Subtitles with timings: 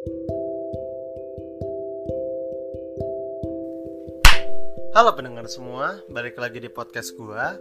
[0.00, 0.16] Halo
[5.12, 7.60] pendengar semua, balik lagi di podcast gua.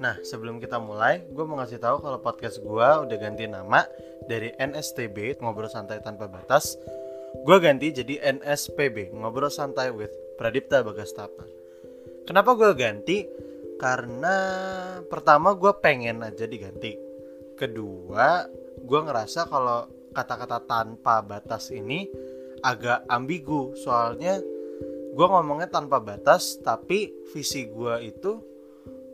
[0.00, 3.84] Nah, sebelum kita mulai, gue mau ngasih tahu kalau podcast gua udah ganti nama
[4.24, 6.80] dari NSTB ngobrol santai tanpa batas.
[7.44, 11.44] Gua ganti jadi NSPB ngobrol santai with Pradipta Bagastapa.
[12.24, 13.28] Kenapa gue ganti?
[13.76, 14.32] Karena
[15.04, 16.96] pertama gue pengen aja diganti.
[17.60, 18.48] Kedua,
[18.80, 22.08] gue ngerasa kalau kata-kata tanpa batas ini
[22.64, 23.76] agak ambigu.
[23.76, 24.40] Soalnya
[25.14, 28.40] gue ngomongnya tanpa batas tapi visi gue itu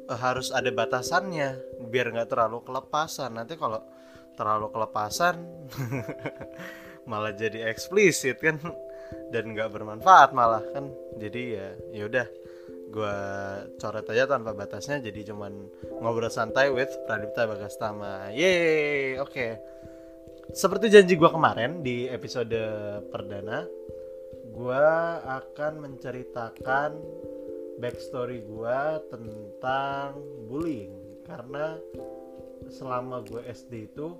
[0.07, 3.35] uh, harus ada batasannya biar nggak terlalu kelepasan.
[3.35, 3.83] Nanti kalau
[4.39, 5.43] terlalu kelepasan
[7.11, 8.63] malah jadi eksplisit kan
[9.35, 10.87] dan nggak bermanfaat malah kan.
[11.19, 12.27] Jadi ya ya udah
[12.91, 13.17] gue
[13.79, 15.03] coret aja tanpa batasnya.
[15.03, 15.53] Jadi cuman
[16.01, 18.31] ngobrol santai with Pradipta Bagastama.
[18.31, 19.31] Yeay oke.
[19.31, 19.53] okay.
[20.51, 22.55] Seperti janji gue kemarin di episode
[23.11, 23.67] perdana
[24.51, 24.87] gue
[25.25, 26.91] akan menceritakan
[27.81, 30.93] backstory gue tentang bullying.
[31.25, 31.79] Karena
[32.69, 34.19] selama gue SD itu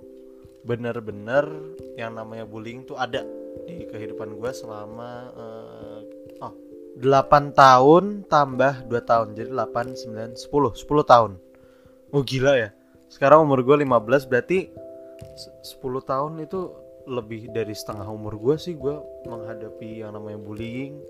[0.65, 1.45] bener-bener
[1.97, 3.21] yang namanya bullying tuh ada
[3.67, 5.99] di kehidupan gue selama uh,
[6.41, 6.53] oh
[6.97, 9.27] 8 tahun tambah 2 tahun.
[9.37, 11.31] Jadi 8 9 10 10 tahun.
[12.11, 12.69] Oh gila ya.
[13.11, 14.71] Sekarang umur gue 15 berarti
[15.21, 16.59] 10 tahun itu
[17.09, 18.93] lebih dari setengah umur gue sih gue
[19.25, 21.01] menghadapi yang namanya bullying.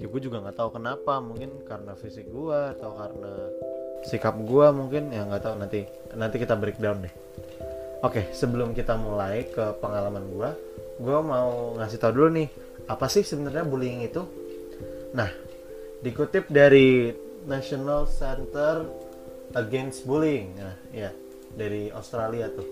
[0.00, 3.32] Ya gue juga nggak tahu kenapa mungkin karena fisik gue atau karena
[4.06, 5.54] sikap gue mungkin ya nggak tahu.
[5.60, 5.80] Nanti
[6.14, 7.14] nanti kita breakdown deh.
[8.00, 10.50] Oke sebelum kita mulai ke pengalaman gue
[11.00, 12.48] gue mau ngasih tau dulu nih
[12.88, 14.22] apa sih sebenarnya bullying itu?
[15.12, 15.28] Nah
[16.00, 17.12] dikutip dari
[17.44, 18.88] National Center
[19.52, 20.56] Against Bullying.
[20.56, 21.12] Nah ya
[21.50, 22.68] dari Australia tuh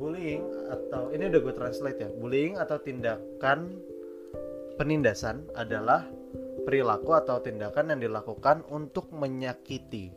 [0.00, 0.40] bullying
[0.72, 3.76] atau ini udah gue translate ya bullying atau tindakan
[4.80, 6.08] penindasan adalah
[6.64, 10.08] perilaku atau tindakan yang dilakukan untuk menyakiti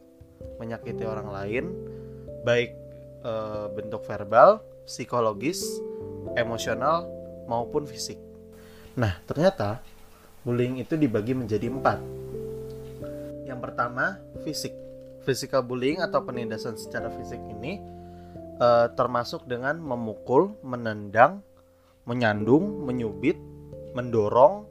[0.55, 1.65] menyakiti orang lain
[2.47, 2.71] baik
[3.27, 3.33] e,
[3.75, 5.63] bentuk verbal psikologis
[6.39, 7.07] emosional
[7.51, 8.19] maupun fisik.
[8.95, 9.83] Nah ternyata
[10.47, 11.99] bullying itu dibagi menjadi empat.
[13.43, 14.71] Yang pertama fisik.
[15.23, 17.79] Physical bullying atau penindasan secara fisik ini
[18.63, 21.43] uh, termasuk dengan memukul, menendang,
[22.07, 23.35] menyandung, menyubit,
[23.91, 24.63] mendorong,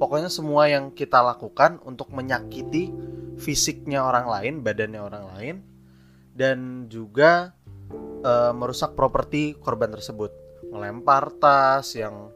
[0.00, 2.88] pokoknya semua yang kita lakukan untuk menyakiti
[3.36, 5.56] fisiknya orang lain, badannya orang lain,
[6.32, 7.52] dan juga
[8.24, 10.32] uh, merusak properti korban tersebut,
[10.72, 12.32] melempar tas yang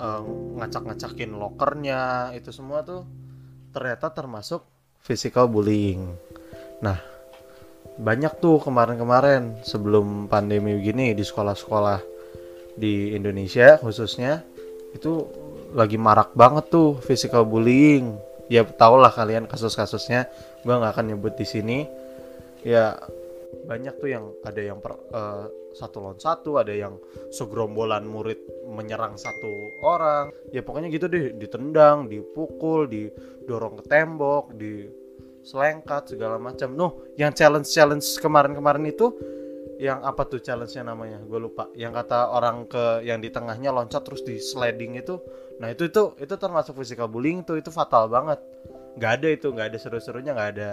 [0.00, 0.22] uh,
[0.56, 3.04] ngacak-ngacakin lokernya, itu semua tuh
[3.70, 4.66] ternyata termasuk
[4.98, 6.14] physical bullying.
[6.82, 7.09] Nah,
[8.00, 12.00] banyak tuh kemarin-kemarin sebelum pandemi begini di sekolah-sekolah
[12.80, 14.40] di Indonesia khususnya
[14.96, 15.28] itu
[15.76, 18.16] lagi marak banget tuh physical bullying.
[18.50, 20.26] Ya tau lah kalian kasus-kasusnya
[20.66, 21.78] gue nggak akan nyebut di sini.
[22.66, 22.98] Ya
[23.68, 26.98] banyak tuh yang ada yang per, uh, satu lawan satu ada yang
[27.30, 30.34] segerombolan murid menyerang satu orang.
[30.50, 34.88] Ya pokoknya gitu deh ditendang dipukul didorong ke tembok di
[35.44, 36.72] selengkat segala macam.
[36.72, 39.12] Nuh, yang challenge challenge kemarin-kemarin itu
[39.80, 41.24] yang apa tuh challenge-nya namanya?
[41.24, 41.72] Gue lupa.
[41.72, 45.16] Yang kata orang ke yang di tengahnya loncat terus di sliding itu.
[45.56, 48.36] Nah itu itu itu termasuk physical bullying tuh itu fatal banget.
[49.00, 50.70] Gak ada itu, gak ada seru-serunya, gak ada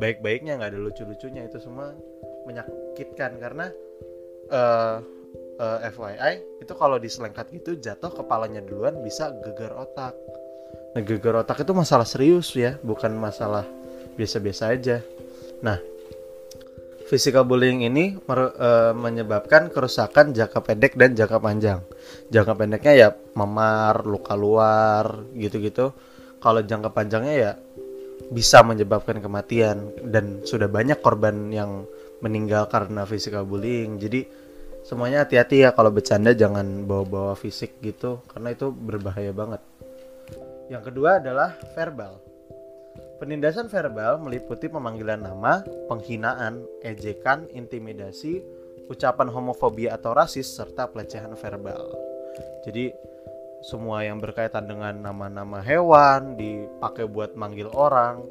[0.00, 1.92] baik-baiknya, gak ada lucu-lucunya itu semua
[2.48, 3.68] menyakitkan karena
[4.48, 5.04] uh,
[5.60, 10.16] uh, FYI itu kalau diselengkat gitu jatuh kepalanya duluan bisa gegar otak.
[10.96, 13.68] Nah, gegar otak itu masalah serius ya, bukan masalah
[14.18, 14.98] biasa-biasa aja.
[15.62, 15.78] Nah,
[17.08, 21.80] physical bullying ini mer, e, menyebabkan kerusakan jangka pendek dan jangka panjang.
[22.28, 23.08] Jangka pendeknya ya
[23.38, 25.96] memar, luka luar, gitu-gitu.
[26.42, 27.52] Kalau jangka panjangnya ya
[28.28, 31.88] bisa menyebabkan kematian dan sudah banyak korban yang
[32.20, 33.96] meninggal karena physical bullying.
[33.96, 34.28] Jadi
[34.84, 39.62] semuanya hati-hati ya kalau bercanda jangan bawa-bawa fisik gitu karena itu berbahaya banget.
[40.68, 42.27] Yang kedua adalah verbal.
[43.18, 48.46] Penindasan verbal meliputi pemanggilan nama, penghinaan, ejekan, intimidasi,
[48.86, 51.98] ucapan homofobia atau rasis, serta pelecehan verbal.
[52.62, 52.94] Jadi
[53.66, 58.22] semua yang berkaitan dengan nama-nama hewan dipakai buat manggil orang,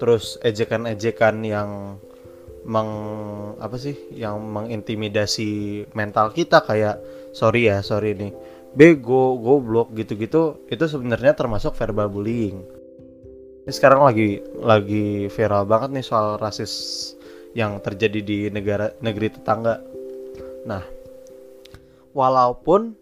[0.00, 2.00] terus ejekan-ejekan yang
[2.64, 2.90] meng
[3.58, 7.02] apa sih yang mengintimidasi mental kita kayak
[7.34, 8.30] sorry ya sorry nih
[8.70, 12.62] bego goblok gitu-gitu itu sebenarnya termasuk verbal bullying
[13.62, 16.72] ini sekarang lagi lagi viral banget nih soal rasis
[17.54, 19.78] yang terjadi di negara negeri tetangga.
[20.66, 20.82] Nah,
[22.10, 22.96] walaupun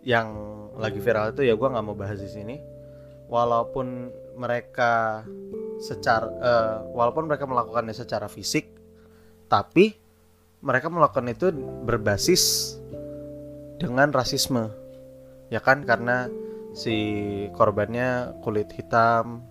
[0.00, 0.32] yang
[0.80, 2.56] lagi viral itu ya gue nggak mau bahas di sini
[3.28, 4.08] walaupun
[4.40, 5.22] mereka
[5.76, 8.72] secara uh, walaupun mereka melakukannya secara fisik
[9.52, 9.92] tapi
[10.64, 11.52] mereka melakukan itu
[11.84, 12.76] berbasis
[13.76, 14.72] dengan rasisme
[15.52, 16.32] ya kan karena
[16.72, 16.96] si
[17.52, 19.44] korbannya kulit hitam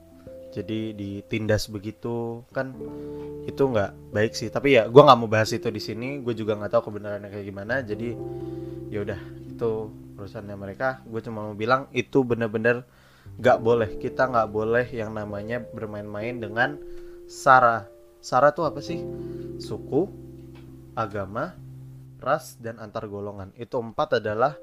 [0.50, 2.74] jadi ditindas begitu kan
[3.46, 4.50] itu nggak baik sih.
[4.50, 6.22] Tapi ya gue nggak mau bahas itu di sini.
[6.26, 7.86] Gue juga nggak tahu kebenarannya kayak gimana.
[7.86, 8.18] Jadi
[8.90, 9.72] ya udah itu
[10.18, 11.06] urusannya mereka.
[11.06, 12.82] Gue cuma mau bilang itu bener-bener
[13.38, 13.90] nggak boleh.
[14.02, 16.82] Kita nggak boleh yang namanya bermain-main dengan
[17.30, 17.86] sara
[18.20, 19.06] sara tuh apa sih?
[19.62, 20.10] Suku
[20.98, 21.54] agama
[22.20, 24.60] ras dan antar golongan itu empat adalah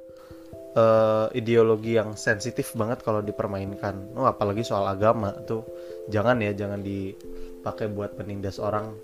[0.76, 4.12] uh, ideologi yang sensitif banget kalau dipermainkan.
[4.14, 5.64] Oh, apalagi soal agama tuh.
[6.12, 8.94] Jangan ya jangan dipakai buat penindas orang.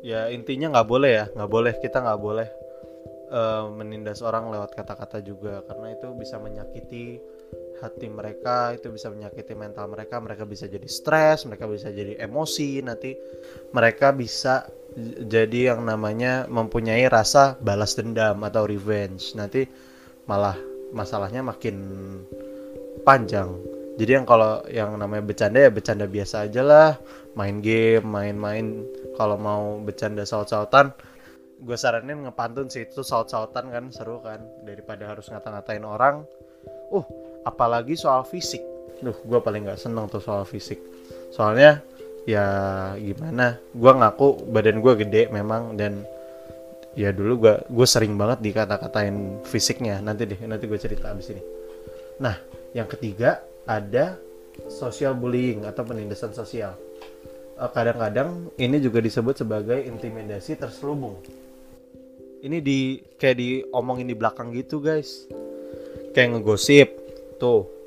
[0.00, 1.24] Ya intinya nggak boleh ya.
[1.36, 1.72] Nggak boleh.
[1.78, 2.48] Kita nggak boleh
[3.30, 5.60] uh, menindas orang lewat kata-kata juga.
[5.68, 7.20] Karena itu bisa menyakiti
[7.80, 10.18] hati mereka itu bisa menyakiti mental mereka.
[10.18, 12.80] Mereka bisa jadi stres mereka bisa jadi emosi.
[12.80, 13.12] Nanti
[13.76, 14.66] mereka bisa
[15.22, 19.36] jadi yang namanya mempunyai rasa balas dendam atau revenge.
[19.38, 19.68] Nanti
[20.26, 21.76] malah masalahnya makin
[23.02, 23.50] panjang.
[24.00, 26.90] Jadi yang kalau yang namanya bercanda ya bercanda biasa aja lah.
[27.36, 28.86] Main game main-main.
[29.14, 30.94] Kalau mau bercanda saut-sautan
[31.60, 32.88] gue saranin ngepantun sih.
[32.88, 34.40] Itu saut-sautan kan seru kan.
[34.64, 36.24] Daripada harus ngata-ngatain orang.
[36.88, 37.04] Uh
[37.44, 38.64] apalagi soal fisik.
[39.00, 40.80] Duh gue paling nggak seneng tuh soal fisik.
[41.32, 41.84] Soalnya
[42.24, 42.44] ya
[42.96, 43.60] gimana?
[43.76, 46.04] Gue ngaku badan gue gede memang dan
[46.98, 49.98] ya dulu gue gue sering banget dikata-katain fisiknya.
[50.02, 51.42] Nanti deh nanti gue cerita abis ini.
[52.22, 52.36] Nah
[52.74, 54.18] yang ketiga ada
[54.66, 56.74] social bullying atau penindasan sosial.
[57.60, 61.20] Eh, kadang-kadang ini juga disebut sebagai intimidasi terselubung.
[62.40, 65.28] Ini di kayak diomongin di belakang gitu guys.
[66.16, 66.88] Kayak ngegosip.
[67.36, 67.80] Tuh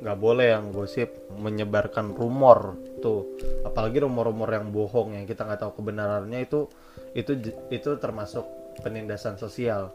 [0.00, 5.80] nggak boleh yang gosip menyebarkan rumor tuh apalagi rumor-rumor yang bohong yang kita nggak tahu
[5.80, 6.68] kebenarannya itu
[7.16, 7.36] itu
[7.72, 8.44] itu termasuk
[8.80, 9.90] penindasan sosial.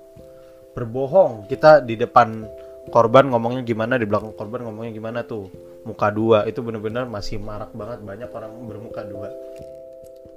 [0.76, 2.44] Berbohong kita di depan
[2.92, 5.48] korban ngomongnya gimana di belakang korban ngomongnya gimana tuh?
[5.86, 9.30] Muka dua itu bener-bener masih marak banget banyak orang bermuka dua.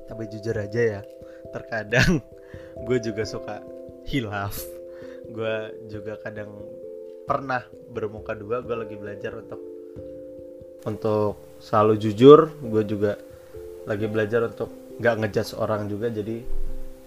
[0.06, 1.00] Tapi jujur aja ya
[1.50, 2.20] terkadang
[2.86, 3.64] gue juga suka
[4.06, 4.60] hilaf.
[5.28, 6.52] Gue juga kadang
[7.28, 7.60] pernah
[7.92, 9.77] bermuka dua gue lagi belajar untuk
[10.86, 13.18] untuk selalu jujur gue juga
[13.88, 16.10] lagi belajar untuk nggak ngejudge orang juga.
[16.12, 16.36] Jadi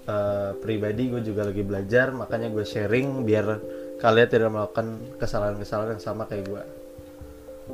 [0.07, 3.45] uh, pribadi gue juga lagi belajar makanya gue sharing biar
[4.01, 4.87] kalian tidak melakukan
[5.21, 6.63] kesalahan-kesalahan yang sama kayak gue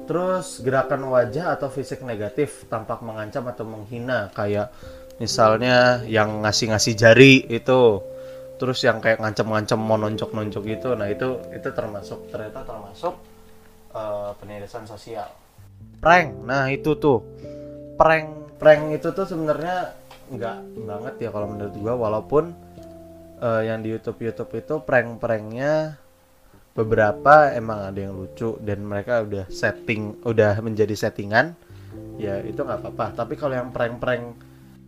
[0.05, 4.29] terus gerakan wajah atau fisik negatif tampak mengancam atau menghina.
[4.35, 4.69] Kayak
[5.17, 8.03] misalnya yang ngasih-ngasih jari itu
[8.61, 10.93] terus yang kayak ngancam-ngancam mau nonjok-nonjok gitu.
[10.93, 13.17] Nah itu itu termasuk ternyata termasuk
[13.97, 15.46] uh, penindasan sosial
[15.99, 16.29] prank.
[16.45, 17.23] Nah itu tuh.
[17.97, 19.93] Prank prank itu tuh sebenarnya
[20.27, 21.93] nggak banget ya kalau menurut gua.
[21.97, 22.53] Walaupun
[23.41, 25.97] uh, yang di YouTube YouTube itu prank-pranknya
[26.77, 31.57] beberapa emang ada yang lucu dan mereka udah setting udah menjadi settingan
[32.21, 33.25] ya itu nggak apa-apa.
[33.25, 34.37] Tapi kalau yang prank-prank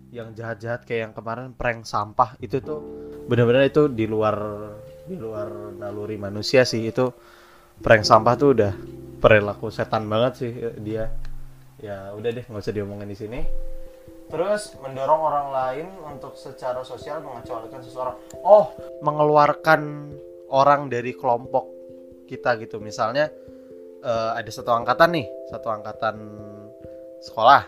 [0.10, 2.82] yang jahat-jahat kayak yang kemarin prank sampah itu tuh
[3.30, 4.38] benar-benar itu di luar
[5.06, 6.86] di luar naluri manusia sih.
[6.90, 7.14] Itu
[7.82, 8.74] prank sampah tuh udah
[9.20, 11.12] perilaku setan banget sih dia
[11.80, 13.40] ya udah deh nggak usah diomongin di sini
[14.30, 18.14] Terus mendorong orang lain untuk secara sosial mengecualikan seseorang.
[18.46, 18.70] Oh,
[19.02, 20.14] mengeluarkan
[20.54, 21.66] orang dari kelompok
[22.30, 22.78] kita gitu.
[22.78, 23.34] Misalnya
[24.06, 26.16] uh, ada satu angkatan nih, satu angkatan
[27.26, 27.66] sekolah.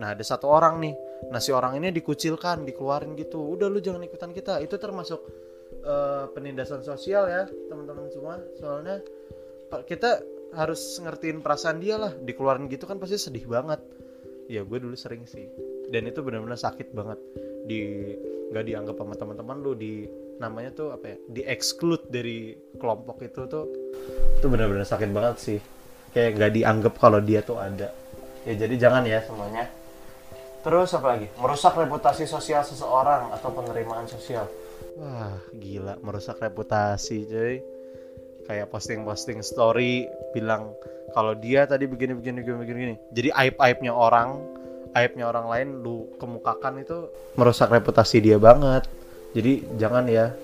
[0.00, 0.96] Nah, ada satu orang nih.
[1.28, 3.36] Nah, si orang ini dikucilkan, dikeluarin gitu.
[3.52, 4.56] Udah lu jangan ikutan kita.
[4.64, 5.20] Itu termasuk
[5.84, 8.40] uh, penindasan sosial ya, teman-teman semua.
[8.56, 9.04] Soalnya
[9.84, 12.12] kita harus ngertiin perasaan dia lah.
[12.14, 13.80] Dikeluarin gitu kan pasti sedih banget.
[14.50, 15.46] Ya, gue dulu sering sih.
[15.90, 17.18] Dan itu benar-benar sakit banget.
[17.66, 17.80] Di
[18.50, 20.06] nggak dianggap sama teman-teman lu di
[20.42, 21.16] namanya tuh apa ya?
[21.30, 23.64] Di exclude dari kelompok itu tuh
[24.38, 25.58] itu benar-benar sakit banget sih.
[26.10, 27.94] Kayak nggak dianggap kalau dia tuh ada.
[28.42, 29.70] Ya jadi jangan ya semuanya.
[30.60, 31.30] Terus apa lagi?
[31.38, 34.50] Merusak reputasi sosial seseorang atau penerimaan sosial.
[34.98, 35.94] Wah gila.
[36.02, 37.56] Merusak reputasi cuy
[38.50, 40.74] kayak posting-posting story bilang
[41.14, 44.42] kalau dia tadi begini begini begini begini jadi aib aibnya orang
[44.94, 48.86] aibnya orang lain lu kemukakan itu merusak reputasi dia banget.
[49.30, 50.34] Jadi jangan ya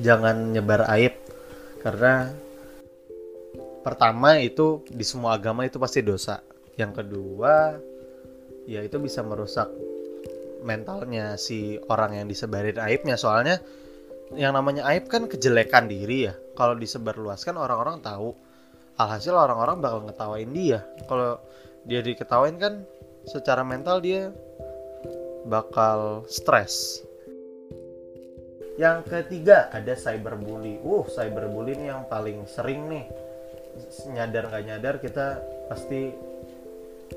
[0.00, 1.16] jangan nyebar aib.
[1.80, 2.28] Karena
[3.80, 6.44] pertama itu di semua agama itu pasti dosa.
[6.76, 7.78] Yang kedua
[8.68, 9.72] ya itu bisa merusak
[10.60, 13.16] mentalnya si orang yang disebarin aibnya.
[13.16, 13.62] Soalnya
[14.36, 18.36] yang namanya aib kan kejelekan diri ya kalau disebarluaskan orang-orang tahu
[19.00, 21.40] alhasil orang-orang bakal ngetawain dia kalau
[21.88, 22.84] dia diketawain kan
[23.24, 24.34] secara mental dia
[25.48, 27.08] bakal stres
[28.78, 30.78] yang ketiga ada cyberbully.
[30.86, 33.10] Uh, cyberbully ini yang paling sering nih.
[34.14, 36.14] Nyadar nggak nyadar kita pasti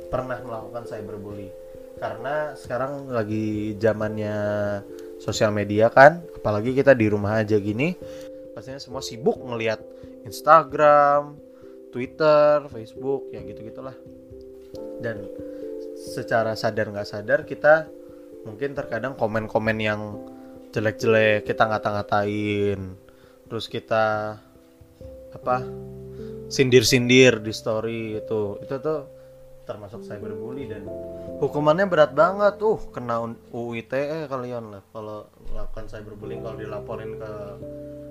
[0.10, 1.54] pernah melakukan cyberbully.
[2.02, 4.38] Karena sekarang lagi zamannya
[5.22, 7.94] sosial media kan, apalagi kita di rumah aja gini,
[8.58, 9.78] pastinya semua sibuk ngelihat
[10.26, 11.38] Instagram,
[11.94, 13.94] Twitter, Facebook, ya gitu-gitulah.
[14.98, 15.30] Dan
[15.94, 17.86] secara sadar nggak sadar kita
[18.42, 20.18] mungkin terkadang komen-komen yang
[20.74, 22.98] jelek-jelek kita ngata-ngatain
[23.46, 24.40] terus kita
[25.36, 25.58] apa
[26.48, 29.21] sindir-sindir di story itu itu tuh
[29.72, 30.84] termasuk cyberbully dan
[31.40, 32.60] hukumannya berat banget.
[32.60, 33.24] Tuh kena
[33.56, 37.32] UU ITE kalian lah kalau melakukan cyberbullying kalau dilaporin ke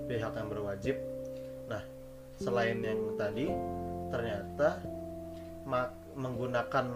[0.08, 0.96] pihak yang berwajib.
[1.68, 1.84] Nah
[2.40, 3.52] selain yang tadi
[4.08, 4.80] ternyata
[6.16, 6.86] menggunakan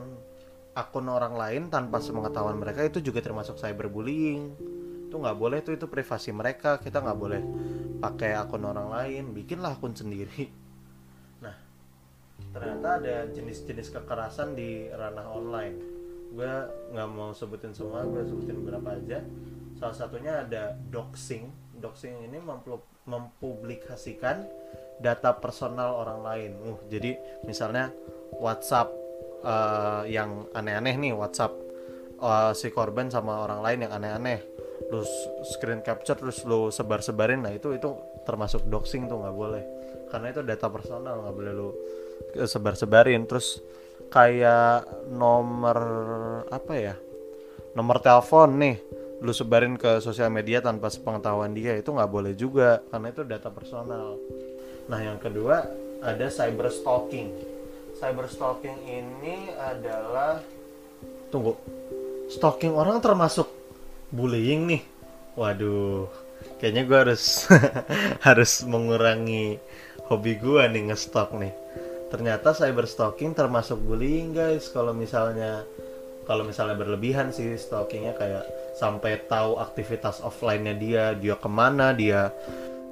[0.74, 4.56] akun orang lain tanpa sepengetahuan mereka itu juga termasuk cyberbullying.
[5.12, 6.80] Itu nggak boleh tuh itu privasi mereka.
[6.80, 7.42] Kita nggak boleh
[8.00, 9.36] pakai akun orang lain.
[9.36, 10.63] Bikinlah akun sendiri
[12.54, 15.76] ternyata ada jenis-jenis kekerasan di ranah online.
[16.34, 16.50] Gue
[16.94, 19.22] nggak mau sebutin semua gue sebutin beberapa aja.
[19.78, 21.50] Salah satunya ada doxing.
[21.78, 22.38] Doxing ini
[23.06, 24.46] mempublikasikan
[25.02, 26.50] data personal orang lain.
[26.62, 27.90] Uh jadi misalnya
[28.38, 28.90] WhatsApp
[29.42, 31.54] uh, yang aneh-aneh nih WhatsApp
[32.22, 34.38] uh, si korban sama orang lain yang aneh-aneh.
[34.90, 35.02] Lu
[35.46, 37.94] screen capture terus lu sebar-sebarin nah itu itu
[38.26, 39.62] termasuk doxing tuh nggak boleh.
[40.10, 41.70] Karena itu data personal nggak boleh lu
[42.34, 43.24] sebar-sebarin.
[43.28, 43.62] Terus
[44.14, 45.78] kayak nomor
[46.46, 46.94] apa ya
[47.74, 48.76] nomor telepon nih
[49.18, 53.50] lu sebarin ke sosial media tanpa sepengetahuan dia itu nggak boleh juga karena itu data
[53.50, 54.20] personal.
[54.86, 55.64] Nah yang kedua
[56.04, 57.32] ada cyber stalking.
[57.98, 60.38] Cyber stalking ini adalah
[61.32, 61.56] tunggu
[62.30, 63.48] stalking orang termasuk
[64.12, 64.82] bullying nih.
[65.34, 66.06] Waduh
[66.60, 67.48] kayaknya gue harus
[68.26, 69.58] harus mengurangi
[70.06, 71.63] hobi gue nih ngestok nih
[72.14, 74.70] ternyata cyber stalking termasuk bullying guys.
[74.70, 75.66] Kalau misalnya
[76.30, 78.46] kalau misalnya berlebihan sih stalkingnya kayak
[78.78, 82.30] sampai tahu aktivitas offline-nya dia dia ke mana dia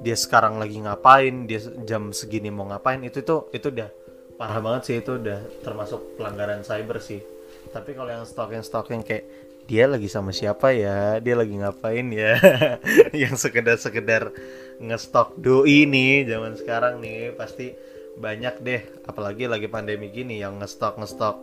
[0.03, 3.87] dia sekarang lagi ngapain dia jam segini mau ngapain itu tuh itu udah
[4.35, 7.23] parah banget sih itu udah termasuk pelanggaran cyber sih.
[7.71, 9.23] Tapi kalau yang stalking stalking kayak
[9.63, 11.23] dia lagi sama siapa ya?
[11.23, 12.35] Dia lagi ngapain ya?
[13.23, 14.35] Yang sekedar sekedar
[14.83, 17.71] ngestok doi nih zaman sekarang nih pasti
[18.13, 21.37] banyak deh apalagi lagi pandemi gini yang ngestok ngestok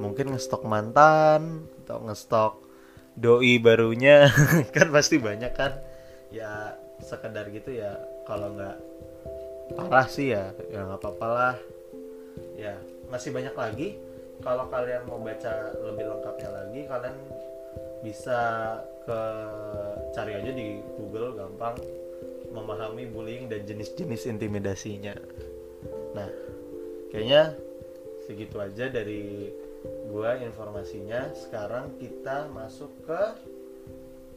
[0.00, 2.52] mungkin ngestok mantan atau ngestok
[3.20, 4.32] doi barunya
[4.76, 5.76] kan pasti banyak kan.
[6.32, 8.76] Ya sekedar gitu ya kalau nggak
[9.76, 11.56] parah sih ya ya nggak apa-apa lah.
[12.56, 12.74] Ya
[13.12, 13.88] masih banyak lagi.
[14.40, 17.16] Kalau kalian mau baca lebih lengkapnya lagi kalian
[18.00, 18.40] bisa
[19.04, 19.20] ke
[20.16, 21.76] cari aja di Google gampang.
[22.50, 25.14] Memahami bullying dan jenis-jenis intimidasinya.
[26.16, 26.28] Nah,
[27.14, 27.54] kayaknya
[28.26, 29.50] segitu aja dari
[30.10, 31.30] gua informasinya.
[31.34, 33.22] Sekarang kita masuk ke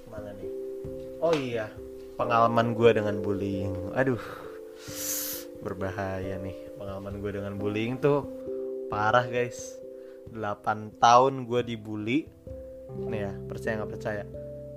[0.09, 0.51] mana nih?
[1.23, 1.71] Oh iya,
[2.19, 3.95] pengalaman gua dengan bullying.
[3.97, 4.21] Aduh,
[5.63, 8.27] berbahaya nih pengalaman gue dengan bullying tuh
[8.91, 9.79] parah guys
[10.35, 12.27] 8 tahun gue dibully
[13.07, 14.23] nih ya percaya nggak percaya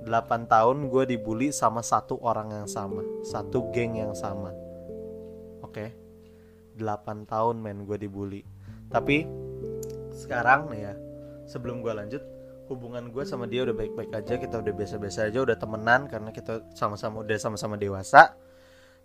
[0.06, 4.54] 8 tahun gue dibully sama satu orang yang sama satu geng yang sama
[5.66, 5.90] oke okay?
[6.78, 8.44] 8 tahun men gue dibully.
[8.92, 9.26] Tapi
[10.14, 10.94] sekarang nih ya
[11.44, 12.22] sebelum gue lanjut
[12.66, 16.66] hubungan gue sama dia udah baik-baik aja kita udah biasa-biasa aja udah temenan karena kita
[16.74, 18.34] sama-sama udah sama-sama dewasa.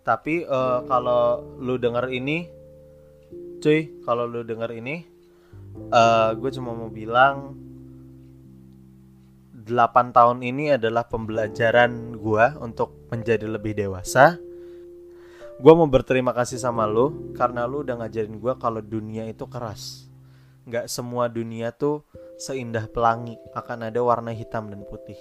[0.02, 2.50] Tapi uh, kalau lu denger ini
[3.62, 5.06] cuy kalau lu denger ini
[5.94, 7.54] uh, gue cuma mau bilang
[9.62, 9.70] 8
[10.10, 14.42] tahun ini adalah pembelajaran gue untuk menjadi lebih dewasa
[15.62, 20.10] gue mau berterima kasih sama lu karena lu udah ngajarin gue kalau dunia itu keras.
[20.66, 22.02] Nggak semua dunia tuh
[22.34, 25.14] seindah pelangi akan ada warna hitam dan putih.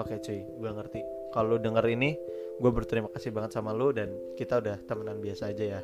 [0.00, 1.04] Oke cuy gue ngerti.
[1.36, 2.16] Kalau denger ini
[2.56, 4.08] gue berterima kasih banget sama lu dan
[4.40, 5.80] kita udah temenan biasa aja ya.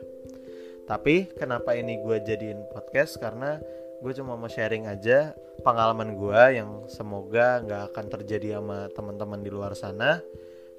[0.89, 3.21] Tapi kenapa ini gue jadiin podcast?
[3.21, 3.61] Karena
[4.01, 9.53] gue cuma mau sharing aja pengalaman gue yang semoga nggak akan terjadi sama teman-teman di
[9.53, 10.25] luar sana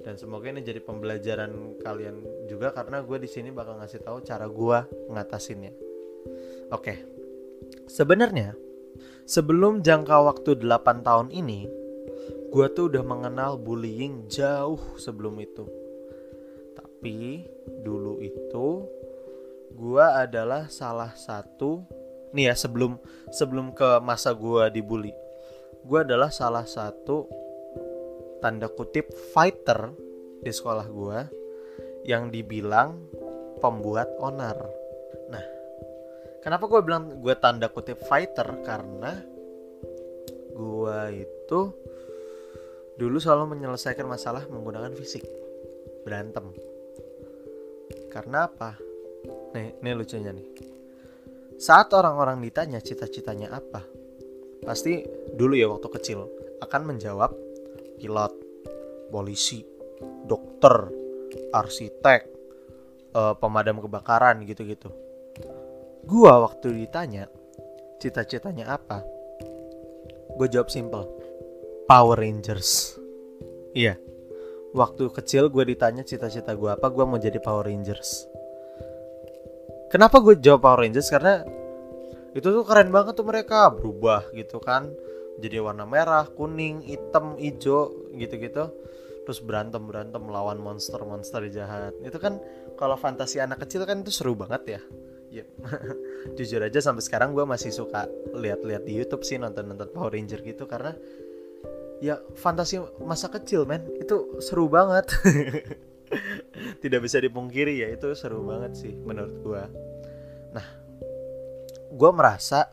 [0.00, 4.48] dan semoga ini jadi pembelajaran kalian juga karena gue di sini bakal ngasih tahu cara
[4.48, 4.78] gue
[5.12, 5.72] ngatasinnya.
[6.72, 7.04] Oke,
[7.88, 8.56] sebenarnya
[9.28, 11.68] sebelum jangka waktu 8 tahun ini,
[12.48, 15.66] gue tuh udah mengenal bullying jauh sebelum itu.
[17.00, 17.48] tapi
[17.80, 18.84] dulu itu
[19.72, 21.80] gua adalah salah satu
[22.36, 23.00] nih ya sebelum
[23.32, 25.16] sebelum ke masa gua dibully
[25.80, 27.24] gua adalah salah satu
[28.40, 29.92] tanda kutip fighter
[30.40, 31.28] di sekolah gua
[32.04, 32.96] yang dibilang
[33.60, 34.56] pembuat onar.
[35.28, 35.44] Nah
[36.40, 38.64] kenapa gue bilang gue tanda kutip fighter?
[38.64, 39.12] Karena
[40.50, 41.60] gue itu
[42.96, 45.24] dulu selalu menyelesaikan masalah menggunakan fisik.
[46.04, 46.52] Berantem.
[48.08, 48.80] Karena apa?
[49.52, 50.48] Nih ini lucunya nih.
[51.60, 53.84] Saat orang-orang ditanya cita-citanya apa
[54.64, 55.04] pasti
[55.36, 56.24] dulu ya waktu kecil
[56.60, 57.32] akan menjawab
[58.00, 58.32] pilot
[59.12, 59.60] polisi
[60.24, 60.88] dokter
[61.52, 62.20] arsitek
[63.12, 64.88] eh, pemadam kebakaran gitu-gitu.
[66.08, 67.28] Gua waktu ditanya
[68.00, 69.04] cita-citanya apa?
[70.40, 71.04] Gue jawab simple
[71.84, 72.96] Power Rangers.
[73.76, 74.00] Iya.
[74.72, 78.24] Waktu kecil gue ditanya cita-cita gue apa gue mau jadi Power Rangers.
[79.92, 81.12] Kenapa gue jawab Power Rangers?
[81.12, 81.44] Karena
[82.32, 84.94] itu tuh keren banget tuh mereka berubah gitu kan
[85.40, 88.68] jadi warna merah kuning hitam hijau gitu-gitu.
[89.24, 91.96] Terus berantem berantem melawan monster monster jahat.
[92.04, 92.40] Itu kan
[92.76, 94.80] kalau fantasi anak kecil kan itu seru banget ya.
[95.30, 95.48] Yep.
[96.36, 98.04] jujur aja sampai sekarang gue masih suka
[98.34, 100.92] lihat-lihat di YouTube sih nonton-nonton Power Ranger gitu karena
[102.02, 103.86] ya fantasi masa kecil men.
[103.96, 105.06] Itu seru banget.
[106.82, 109.62] Tidak bisa dipungkiri ya itu seru banget sih menurut gue
[110.50, 110.66] nah
[111.90, 112.70] gue merasa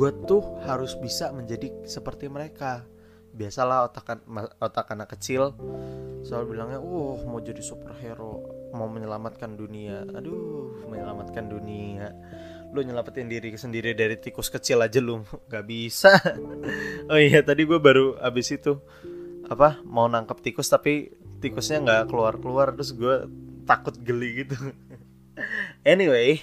[0.00, 2.88] gue tuh harus bisa menjadi seperti mereka.
[3.36, 4.24] Biasalah otak
[4.56, 5.52] otak anak kecil
[6.24, 8.40] selalu bilangnya uh mau jadi superhero
[8.72, 10.08] mau menyelamatkan dunia.
[10.16, 12.16] Aduh menyelamatkan dunia.
[12.72, 15.20] Lu nyelamatin diri sendiri dari tikus kecil aja lu
[15.52, 16.16] nggak bisa.
[17.12, 18.80] Oh iya tadi gue baru abis itu
[19.50, 21.10] apa mau nangkep tikus tapi
[21.42, 23.28] tikusnya nggak keluar keluar terus gue
[23.68, 24.56] takut geli gitu.
[25.92, 26.40] Anyway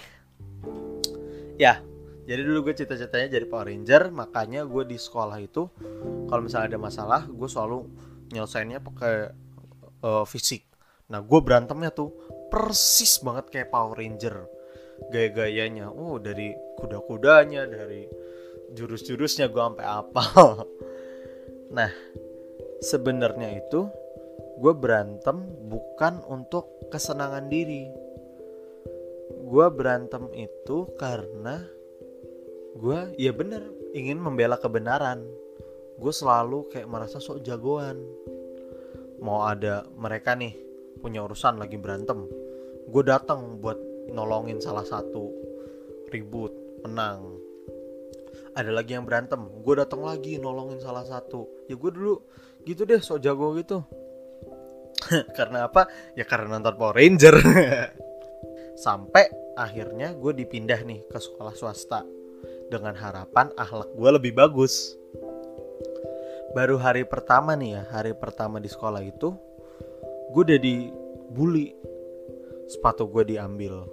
[1.58, 1.82] ya
[2.28, 5.72] jadi dulu gue cita-citanya jadi Power Ranger makanya gue di sekolah itu
[6.28, 7.88] kalau misalnya ada masalah gue selalu
[8.36, 9.32] nyelesainnya pakai
[10.04, 10.68] uh, fisik.
[11.08, 12.12] Nah gue berantemnya tuh
[12.52, 14.44] persis banget kayak Power Ranger.
[15.08, 18.04] Gaya-gayanya oh dari kuda-kudanya dari
[18.76, 20.24] jurus-jurusnya gue sampai apa
[21.78, 21.88] nah
[22.84, 23.88] sebenarnya itu
[24.60, 27.88] gue berantem bukan untuk kesenangan diri.
[29.48, 31.77] Gue berantem itu karena
[32.78, 33.66] gue ya bener
[33.98, 35.26] ingin membela kebenaran.
[35.98, 37.98] Gue selalu kayak merasa sok jagoan.
[39.18, 40.54] Mau ada mereka nih
[41.02, 42.26] punya urusan lagi berantem
[42.88, 43.76] gue datang buat
[44.14, 45.34] nolongin salah satu.
[46.08, 46.54] Ribut
[46.86, 47.36] menang.
[48.56, 51.68] Ada lagi yang berantem gue datang lagi nolongin salah satu.
[51.68, 52.22] Ya gue dulu
[52.64, 53.84] gitu deh sok jago gitu.
[55.38, 55.86] Karena apa?
[56.18, 57.38] Ya karena nonton Power Ranger.
[58.86, 62.06] Sampai akhirnya gue dipindah nih ke sekolah swasta
[62.68, 64.96] dengan harapan akhlak gue lebih bagus.
[66.56, 69.36] Baru hari pertama nih ya hari pertama di sekolah itu
[70.32, 71.76] gue udah dibully.
[72.68, 73.88] Sepatu gue diambil.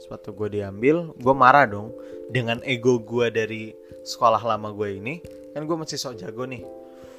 [0.00, 1.92] Sepatu gue diambil gue marah dong.
[2.32, 5.20] Dengan ego gue dari sekolah lama gue ini
[5.52, 6.64] kan gue masih sok jago nih.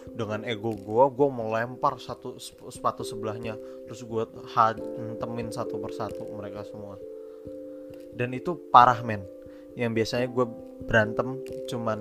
[0.10, 2.42] Dengan ego gue gue mau lempar satu
[2.74, 3.54] sepatu sebelahnya
[3.86, 4.24] terus gue
[4.58, 6.98] hantemin satu persatu mereka semua.
[8.12, 9.41] Dan itu parah men
[9.76, 10.46] yang biasanya gue
[10.86, 12.00] berantem cuman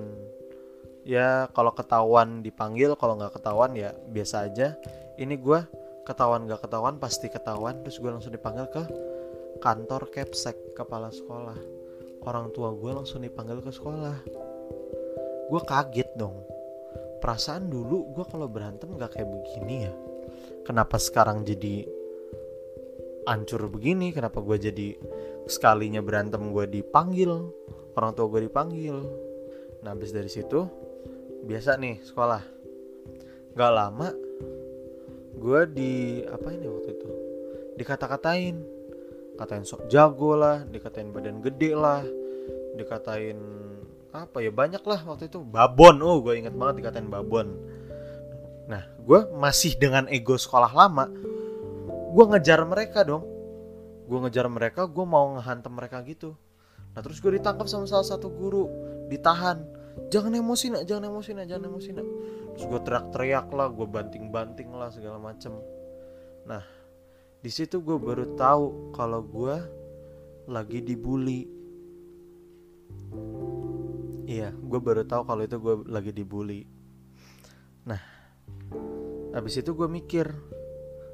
[1.01, 4.75] ya kalau ketahuan dipanggil kalau nggak ketahuan ya biasa aja.
[5.21, 5.59] Ini gue
[6.01, 8.83] ketahuan gak ketahuan pasti ketahuan terus gue langsung dipanggil ke
[9.61, 11.57] kantor kepsek kepala sekolah.
[12.25, 14.17] Orang tua gue langsung dipanggil ke sekolah.
[15.49, 16.41] Gue kaget dong.
[17.21, 19.93] Perasaan dulu gue kalau berantem gak kayak begini ya.
[20.65, 21.85] Kenapa sekarang jadi
[23.29, 24.87] ancur begini kenapa gue jadi
[25.45, 27.53] sekalinya berantem gue dipanggil
[27.95, 28.97] orang tua gue dipanggil.
[29.81, 30.65] Nah habis dari situ
[31.45, 32.43] biasa nih sekolah.
[33.57, 34.09] Gak lama
[35.41, 37.09] gue di apa ini waktu itu?
[37.75, 38.55] Dikata-katain.
[39.31, 42.05] Katain sok jago lah dikatain badan gede lah
[42.77, 43.41] dikatain
[44.11, 45.41] apa ya banyak lah waktu itu.
[45.41, 47.57] Babon oh gue inget banget dikatain babon.
[48.69, 51.09] Nah gue masih dengan ego sekolah lama
[52.11, 53.23] gue ngejar mereka dong.
[54.05, 56.35] Gue ngejar mereka gue mau ngehantem mereka gitu.
[56.91, 58.67] Nah terus gue ditangkap sama salah satu guru.
[59.07, 59.63] Ditahan.
[60.11, 60.83] Jangan emosi nak.
[60.83, 61.45] Jangan emosi nak.
[61.47, 62.07] Jangan emosi nak.
[62.55, 65.55] Terus gue teriak-teriak lah gue banting-banting lah segala macem.
[66.43, 66.63] Nah
[67.41, 69.55] di situ gue baru tahu kalau gue
[70.51, 71.47] lagi dibully.
[74.27, 76.67] Iya gue baru tahu kalau itu gue lagi dibully.
[77.87, 78.03] Nah
[79.31, 80.27] habis itu gue mikir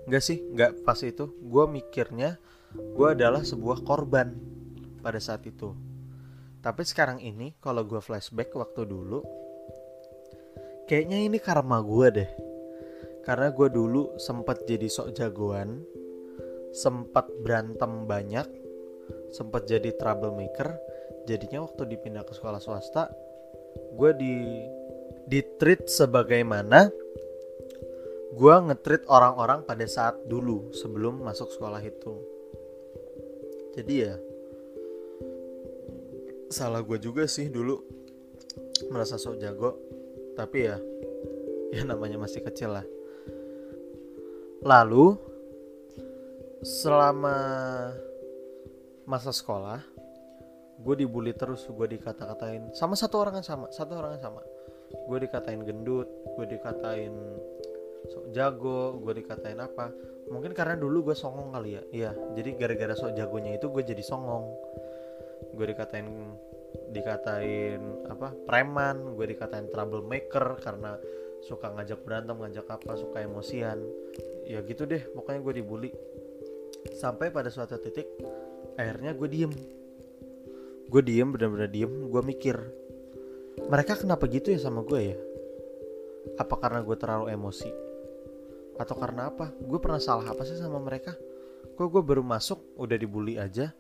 [0.07, 1.27] Enggak sih, enggak pas itu.
[1.43, 2.39] Gue mikirnya
[2.73, 4.31] gue adalah sebuah korban
[5.03, 5.75] pada saat itu.
[6.63, 9.23] Tapi sekarang ini kalau gue flashback waktu dulu,
[10.87, 12.31] kayaknya ini karma gue deh.
[13.27, 15.83] Karena gue dulu sempat jadi sok jagoan,
[16.71, 18.47] sempat berantem banyak,
[19.35, 20.79] sempat jadi troublemaker.
[21.27, 23.11] Jadinya waktu dipindah ke sekolah swasta,
[23.95, 24.35] gue di
[25.27, 26.87] di treat sebagaimana
[28.37, 32.13] gue ngetrit orang-orang pada saat dulu sebelum masuk sekolah itu.
[33.73, 34.13] Jadi ya
[36.53, 37.81] salah gue juga sih dulu.
[38.93, 39.73] Merasa sok jago
[40.37, 40.77] tapi ya
[41.75, 42.85] ya namanya masih kecil lah.
[44.61, 45.17] Lalu
[46.61, 47.37] selama
[49.09, 49.81] masa sekolah
[50.77, 52.69] gue dibully terus gue dikata-katain.
[52.77, 54.45] Sama satu orang yang sama satu orang yang sama.
[55.09, 56.05] Gue dikatain gendut
[56.37, 57.17] gue dikatain
[58.05, 59.89] sok jago gue dikatain apa.
[60.27, 61.83] Mungkin karena dulu gue songong kali ya.
[61.91, 64.45] Iya jadi gara-gara sok jagonya itu gue jadi songong.
[65.55, 66.07] Gue dikatain
[66.91, 67.81] dikatain
[68.11, 70.99] apa preman gue dikatain troublemaker karena
[71.43, 73.79] suka ngajak berantem ngajak apa suka emosian.
[74.47, 75.91] Ya gitu deh pokoknya gue dibully.
[76.95, 78.07] Sampai pada suatu titik
[78.75, 79.53] akhirnya gue diem.
[80.87, 82.55] Gue diem bener-bener diem gue mikir
[83.57, 85.17] mereka kenapa gitu ya sama gue ya?
[86.37, 87.86] Apa karena gue terlalu emosi
[88.77, 89.49] atau karena apa?
[89.57, 91.13] Gue pernah salah apa sih sama mereka?
[91.77, 93.73] Kok gue baru masuk udah dibully aja?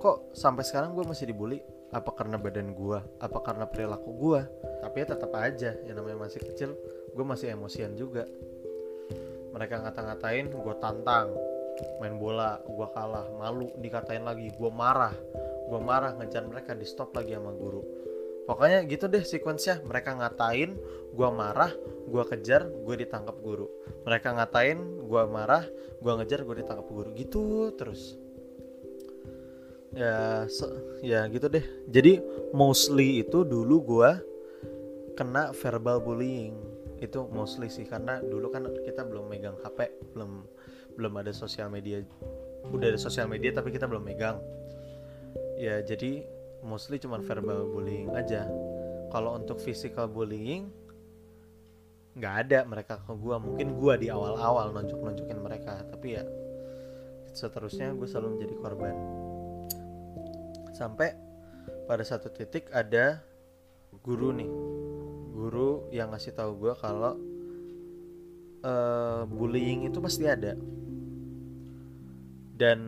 [0.00, 1.60] Kok sampai sekarang gue masih dibully?
[1.94, 4.40] Apa karena badan gue apa karena perilaku gue
[4.82, 6.74] tapi ya tetap aja yang namanya masih kecil
[7.14, 8.26] gue masih emosian juga.
[9.54, 11.32] Mereka ngata-ngatain gue tantang.
[12.02, 13.24] Main bola gue kalah.
[13.40, 14.52] Malu dikatain lagi.
[14.52, 15.14] Gue marah.
[15.66, 18.05] Gue marah ngejar mereka di stop lagi sama guru
[18.46, 20.78] pokoknya gitu deh sequence mereka ngatain
[21.12, 21.74] gue marah
[22.06, 23.66] gue kejar gue ditangkap guru.
[24.06, 25.66] Mereka ngatain gue marah
[25.98, 27.10] gue ngejar gue ditangkap guru.
[27.12, 28.14] Gitu terus.
[29.96, 30.70] Ya so,
[31.02, 31.64] ya gitu deh.
[31.90, 32.22] Jadi
[32.54, 34.10] mostly itu dulu gue
[35.18, 36.54] kena verbal bullying.
[37.02, 40.46] Itu mostly sih karena dulu kan kita belum megang HP belum
[40.94, 42.00] belum ada sosial media.
[42.70, 44.38] Udah ada sosial media tapi kita belum megang.
[45.56, 46.35] Ya jadi
[46.66, 48.44] mostly cuman verbal bullying aja.
[49.14, 50.68] Kalau untuk physical bullying
[52.16, 56.24] nggak ada mereka ke gue mungkin gue di awal-awal nonjok-nonjokin mereka tapi ya
[57.36, 58.94] seterusnya gue selalu menjadi korban.
[60.74, 61.14] Sampai
[61.86, 63.22] pada satu titik ada
[64.02, 64.50] guru nih
[65.36, 67.14] guru yang ngasih tahu gue kalau
[68.64, 70.56] uh, bullying itu pasti ada.
[72.56, 72.80] Dan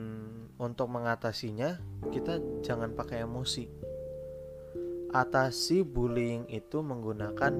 [0.58, 1.78] untuk mengatasinya
[2.10, 3.66] kita jangan pakai emosi.
[5.08, 7.54] Atasi bullying itu menggunakan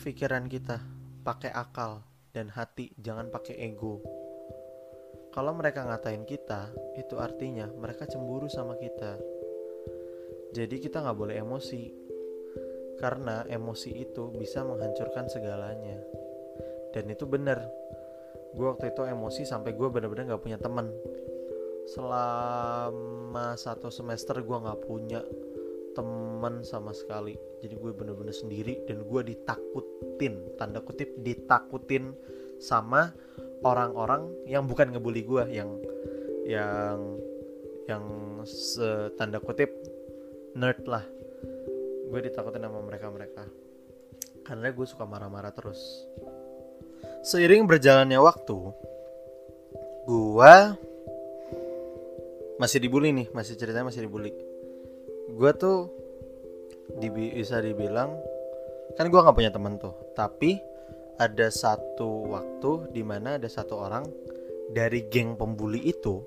[0.00, 0.80] pikiran kita
[1.20, 2.00] pakai akal
[2.32, 4.00] dan hati jangan pakai ego.
[5.34, 9.18] Kalau mereka ngatain kita itu artinya mereka cemburu sama kita.
[10.54, 11.82] Jadi kita nggak boleh emosi
[13.02, 15.98] karena emosi itu bisa menghancurkan segalanya.
[16.94, 17.66] Dan itu benar
[18.54, 20.88] gue waktu itu emosi sampai gue bener-bener nggak punya teman
[21.84, 25.20] selama satu semester gue nggak punya
[25.94, 27.38] teman sama sekali.
[27.62, 32.16] Jadi gue bener-bener sendiri dan gue ditakutin tanda kutip ditakutin
[32.58, 33.14] sama
[33.62, 35.70] orang-orang yang bukan ngebully gue yang
[36.44, 36.98] yang
[37.86, 38.04] yang
[39.14, 39.70] tanda kutip
[40.56, 41.04] nerd lah.
[42.10, 43.44] Gue ditakutin sama mereka mereka
[44.44, 46.04] karena gue suka marah-marah terus
[47.24, 48.52] Seiring berjalannya waktu,
[50.04, 50.76] gua
[52.60, 54.28] masih dibully nih, masih ceritanya masih dibully.
[55.32, 55.88] Gua tuh
[57.00, 58.12] dibi bisa dibilang
[59.00, 60.60] kan gua nggak punya temen tuh, tapi
[61.16, 64.04] ada satu waktu di mana ada satu orang
[64.76, 66.20] dari geng pembuli itu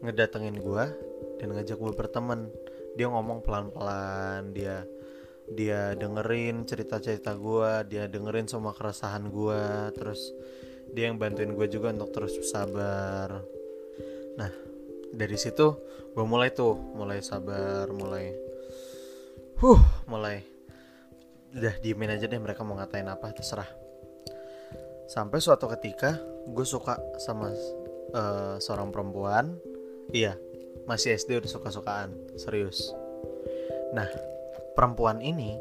[0.00, 0.88] ngedatengin gua
[1.36, 2.48] dan ngajak gue berteman.
[2.96, 4.80] Dia ngomong pelan-pelan, dia
[5.46, 9.62] dia dengerin cerita-cerita gue dia dengerin semua keresahan gue
[9.94, 10.34] terus
[10.90, 13.42] dia yang bantuin gue juga untuk terus sabar.
[14.38, 14.50] Nah
[15.14, 15.66] dari situ
[16.16, 18.32] gue mulai tuh mulai sabar mulai
[19.62, 20.42] huh mulai
[21.56, 23.68] udah diemin aja deh mereka mau ngatain apa terserah.
[25.06, 26.18] Sampai suatu ketika
[26.50, 27.54] gue suka sama
[28.14, 29.54] uh, seorang perempuan.
[30.10, 30.38] Iya
[30.86, 32.94] masih SD udah suka-sukaan serius.
[33.90, 34.06] Nah
[34.76, 35.56] perempuan ini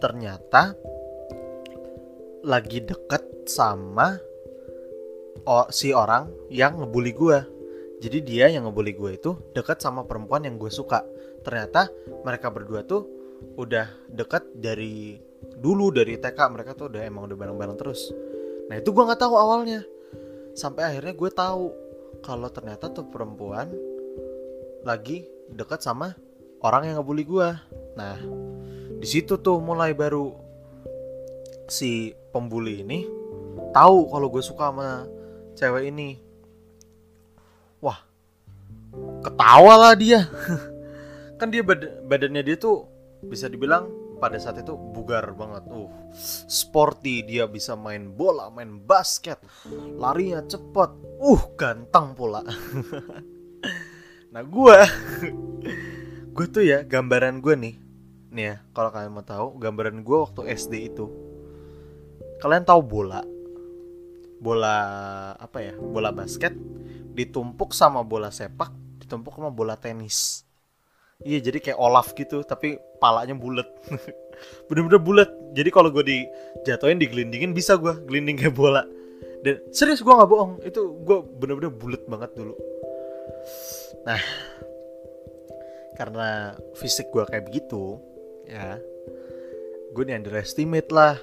[0.00, 0.74] ternyata
[2.42, 4.18] lagi deket sama
[5.70, 7.38] si orang yang ngebully gue
[8.02, 11.06] jadi dia yang ngebully gue itu deket sama perempuan yang gue suka.
[11.46, 11.86] Ternyata
[12.26, 13.06] mereka berdua tuh
[13.54, 18.10] udah deket dari dulu dari TK mereka tuh udah emang udah bareng-bareng terus.
[18.66, 19.86] Nah itu gue nggak tahu awalnya.
[20.58, 21.64] Sampai akhirnya gue tahu
[22.26, 23.70] kalau ternyata tuh perempuan
[24.82, 25.22] lagi
[25.54, 26.18] dekat sama
[26.62, 27.48] orang yang ngebully gue
[27.92, 28.16] nah
[29.02, 30.32] di situ tuh mulai baru
[31.66, 33.22] si pembuli ini
[33.72, 35.08] tahu kalau gue suka sama
[35.56, 36.20] cewek ini.
[37.82, 37.98] Wah
[39.24, 40.28] ketawa lah dia.
[41.40, 42.86] Kan dia bad badannya dia tuh
[43.26, 43.90] bisa dibilang
[44.22, 45.66] pada saat itu bugar banget.
[45.72, 45.90] Uh
[46.46, 49.40] sporty dia bisa main bola main basket
[49.98, 50.90] larinya cepet.
[51.18, 52.44] Uh ganteng pula.
[54.32, 54.78] Nah gue
[56.32, 57.74] gue tuh ya gambaran gue nih.
[58.32, 61.06] Nih ya kalau kalian mau tahu gambaran gue waktu SD itu.
[62.40, 63.20] Kalian tahu bola?
[64.40, 64.76] Bola
[65.36, 65.76] apa ya?
[65.76, 66.56] Bola basket
[67.12, 70.48] ditumpuk sama bola sepak ditumpuk sama bola tenis.
[71.22, 73.68] Iya jadi kayak Olaf gitu tapi palanya bulat.
[74.72, 75.30] Bener-bener bulat.
[75.52, 78.82] Jadi kalau gue dijatuhin digelindingin bisa gue gelinding kayak bola.
[79.44, 80.64] Dan serius gue nggak bohong.
[80.64, 82.56] Itu gue bener-bener bulat banget dulu.
[84.02, 84.18] Nah
[85.96, 88.00] karena fisik gue kayak begitu
[88.48, 88.80] ya
[89.92, 91.20] gue nih underestimate lah.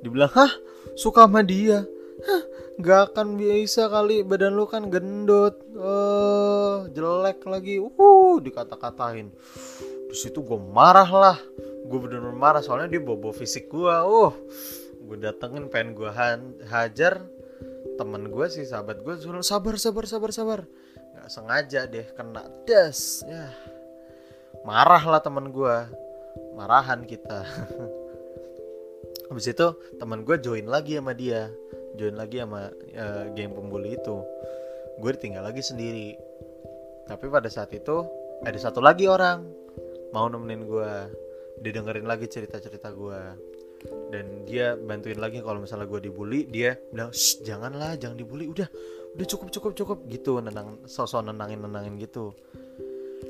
[0.00, 0.52] Dibilang hah
[0.96, 1.84] suka sama dia?
[2.24, 2.42] Hah
[2.78, 5.60] nggak akan bisa kali badan lu kan gendut.
[5.76, 7.78] Oh jelek lagi.
[7.78, 9.28] Uh dikata-katain.
[10.08, 11.38] Di situ gue marah lah.
[11.88, 14.32] Gue bener-bener marah soalnya dia bobo fisik gue uh
[15.08, 16.10] gue datengin pengen gue
[16.68, 17.24] hajar
[17.96, 20.60] temen gue sih sahabat gue suruh sabar sabar sabar sabar.
[21.12, 23.52] Nggak sengaja deh kena das ya
[24.66, 25.76] marah lah temen gue
[26.58, 27.46] marahan kita.
[29.28, 29.66] Habis itu
[30.00, 31.52] teman gue join lagi sama dia.
[31.98, 34.16] Join lagi sama uh, geng pembuli itu.
[34.98, 36.16] Gue tinggal lagi sendiri.
[37.06, 38.04] Tapi pada saat itu
[38.44, 39.44] ada satu lagi orang
[40.14, 40.90] mau nemenin gue
[41.60, 43.20] didengerin lagi cerita-cerita gue
[44.10, 47.12] dan dia bantuin lagi kalau misalnya gue dibully dia bilang
[47.44, 48.48] janganlah jangan dibully.
[48.48, 48.68] Udah
[49.14, 49.98] udah cukup cukup cukup.
[50.08, 52.32] Gitu nenang sosok nenangin nenangin gitu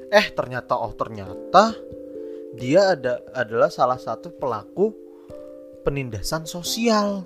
[0.08, 1.76] eh ternyata oh ternyata
[2.56, 4.92] dia ada adalah salah satu pelaku
[5.84, 7.24] penindasan sosial.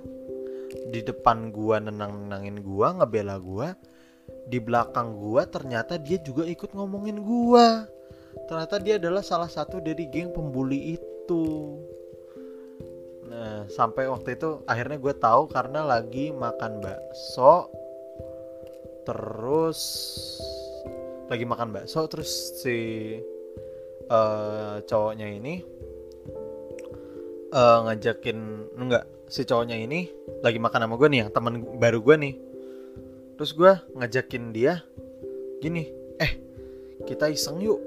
[0.89, 3.77] Di depan gua nenang-nenangin gua ngebela gua
[4.49, 7.87] di belakang gua ternyata dia juga ikut ngomongin gua.
[8.49, 11.45] Ternyata dia adalah salah satu dari geng pembuli itu.
[13.29, 17.71] Nah sampai waktu itu akhirnya gue tahu karena lagi makan bakso
[19.03, 19.79] terus
[21.33, 22.29] lagi makan bakso terus
[22.61, 22.77] si
[24.05, 25.65] uh, cowoknya ini
[27.49, 30.13] uh, ngajakin enggak si cowoknya ini
[30.45, 32.35] lagi makan sama gue nih yang teman baru gue nih.
[33.33, 34.85] Terus gue ngajakin dia
[35.57, 35.89] gini
[36.21, 36.37] eh
[37.09, 37.81] kita iseng yuk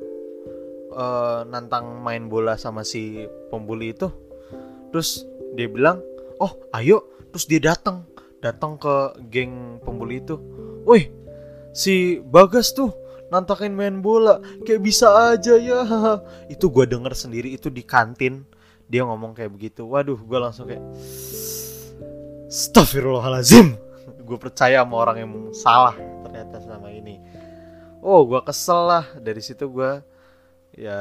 [0.91, 4.11] uh, nantang main bola sama si pembuli itu.
[4.91, 5.23] Terus
[5.55, 6.03] dia bilang
[6.43, 7.07] oh ayo.
[7.31, 8.11] Terus dia datang
[8.43, 10.35] datang ke geng pembuli itu.
[10.83, 11.15] Woi
[11.77, 14.39] si bagas tuh nantakin main bola.
[14.63, 15.83] Kayak bisa aja ya.
[16.47, 18.47] Itu gue denger sendiri itu di kantin.
[18.87, 19.87] Dia ngomong kayak begitu.
[19.87, 20.85] Waduh gue langsung kayak
[22.47, 23.75] Astagfirullahalazim
[24.27, 25.95] gue percaya sama orang yang salah
[26.27, 27.23] ternyata selama ini.
[28.03, 29.05] Oh gue kesel lah.
[29.19, 30.03] Dari situ gue
[30.75, 30.99] ya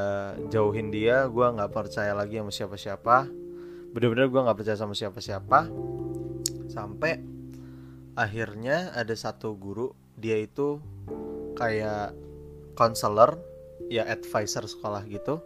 [0.50, 1.26] jauhin dia.
[1.26, 3.18] Gue nggak percaya lagi sama siapa-siapa.
[3.94, 5.70] Bener-bener gue nggak percaya sama siapa-siapa.
[6.70, 7.22] Sampai
[8.16, 10.80] akhirnya ada satu guru dia itu
[11.56, 12.12] kayak
[12.76, 13.40] konselor
[13.88, 15.40] ya advisor sekolah gitu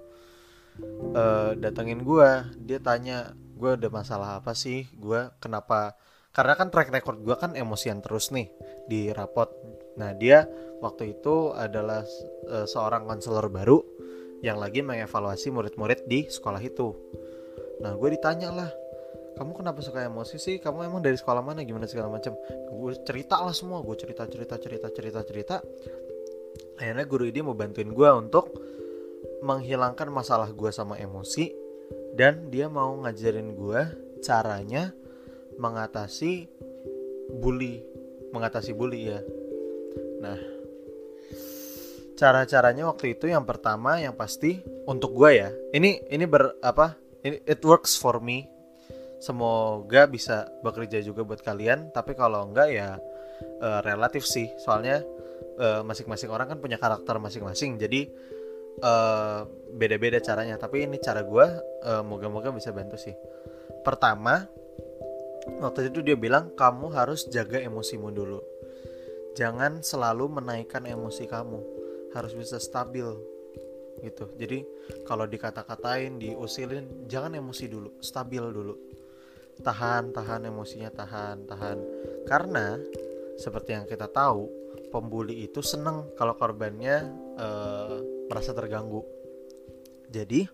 [1.15, 2.29] uh, datengin gue
[2.63, 4.87] dia tanya gue ada masalah apa sih?
[4.95, 5.99] Gue kenapa?
[6.31, 8.47] Karena kan track record gue kan emosian terus nih
[8.87, 9.51] di rapot.
[9.99, 10.47] Nah dia
[10.79, 12.05] waktu itu adalah
[12.47, 13.83] uh, seorang konselor baru
[14.39, 16.95] yang lagi mengevaluasi murid-murid di sekolah itu.
[17.83, 18.71] Nah gue ditanya lah
[19.39, 20.60] kamu kenapa suka emosi sih?
[20.60, 21.63] Kamu emang dari sekolah mana?
[21.63, 22.36] Gimana segala macam?
[22.75, 23.80] Gue cerita lah semua.
[23.80, 25.56] Gue cerita cerita cerita cerita cerita.
[26.75, 28.52] Akhirnya guru ini mau bantuin gue untuk
[29.39, 31.56] menghilangkan masalah gue sama emosi.
[32.12, 33.82] Dan dia mau ngajarin gue
[34.19, 34.91] caranya
[35.56, 36.52] mengatasi
[37.39, 37.80] bully.
[38.36, 39.23] Mengatasi bully ya.
[40.19, 40.36] Nah
[42.19, 45.47] cara-caranya waktu itu yang pertama yang pasti untuk gue ya.
[45.71, 46.99] Ini ini ber apa?
[47.23, 48.58] Ini it works for me
[49.19, 52.99] semoga bisa bekerja juga buat kalian tapi kalau enggak ya
[53.60, 54.51] uh, relatif sih.
[54.60, 55.03] Soalnya
[55.60, 58.08] eh, masing-masing uh, orang kan punya karakter masing-masing jadi
[58.79, 59.39] eh,
[59.75, 60.55] beda-beda caranya.
[60.55, 61.45] Tapi ini cara gue
[61.84, 63.15] uh, moga-moga bisa bantu sih.
[63.84, 64.47] Pertama
[65.60, 68.39] waktu itu dia bilang kamu harus jaga emosimu dulu.
[69.38, 71.60] Jangan selalu menaikkan emosi kamu.
[72.12, 73.05] Harus bisa stabil.
[73.99, 74.32] Gitu.
[74.39, 74.63] Jadi
[75.03, 78.88] kalau dikata-katain diusilin jangan emosi dulu stabil dulu
[79.61, 81.77] tahan tahan emosinya tahan tahan.
[82.25, 82.79] Karena
[83.39, 84.47] seperti yang kita tahu
[84.91, 87.07] pembuli itu seneng kalau korbannya
[87.39, 89.05] uh, merasa terganggu.
[90.09, 90.49] Jadi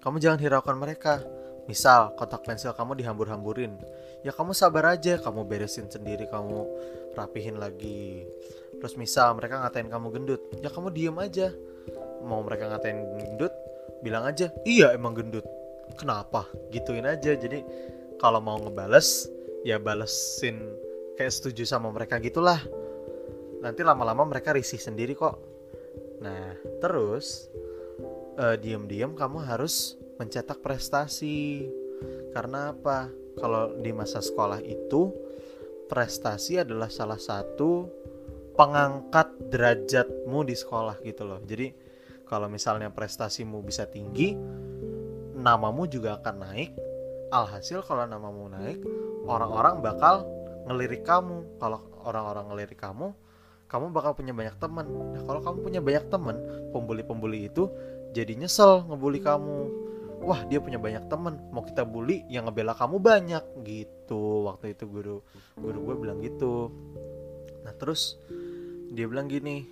[0.00, 1.20] kamu jangan hiraukan mereka.
[1.66, 3.74] Misal kotak pensil kamu dihambur-hamburin.
[4.22, 6.62] Ya kamu sabar aja kamu beresin sendiri kamu
[7.18, 8.22] rapihin lagi.
[8.78, 10.42] Terus misal mereka ngatain kamu gendut.
[10.62, 11.50] Ya kamu diem aja.
[12.22, 13.50] Mau mereka ngatain gendut
[13.98, 15.42] bilang aja iya emang gendut.
[15.98, 16.46] Kenapa?
[16.70, 17.34] Gituin aja.
[17.34, 17.66] Jadi
[18.20, 19.28] kalau mau ngebales
[19.66, 20.60] ya balesin
[21.16, 22.60] kayak setuju sama mereka gitulah
[23.60, 25.36] nanti lama-lama mereka risih sendiri kok
[26.20, 27.48] nah terus
[28.40, 31.68] uh, diem-diem kamu harus mencetak prestasi
[32.32, 35.12] karena apa kalau di masa sekolah itu
[35.86, 37.88] prestasi adalah salah satu
[38.56, 41.38] pengangkat derajatmu di sekolah gitu loh.
[41.44, 41.70] Jadi
[42.26, 44.34] kalau misalnya prestasimu bisa tinggi,
[45.36, 46.70] namamu juga akan naik.
[47.30, 48.80] Alhasil kalau namamu naik,
[49.26, 50.26] orang-orang bakal
[50.66, 51.58] ngelirik kamu.
[51.58, 53.10] Kalau orang-orang ngelirik kamu,
[53.66, 54.86] kamu bakal punya banyak teman.
[54.86, 56.36] Nah, kalau kamu punya banyak teman,
[56.70, 57.66] pembuli-pembuli itu
[58.14, 59.58] jadi nyesel ngebully kamu.
[60.22, 64.46] Wah, dia punya banyak teman, mau kita bully yang ngebela kamu banyak gitu.
[64.48, 65.22] Waktu itu guru
[65.58, 66.70] guru gue bilang gitu.
[67.66, 68.16] Nah, terus
[68.94, 69.66] dia bilang gini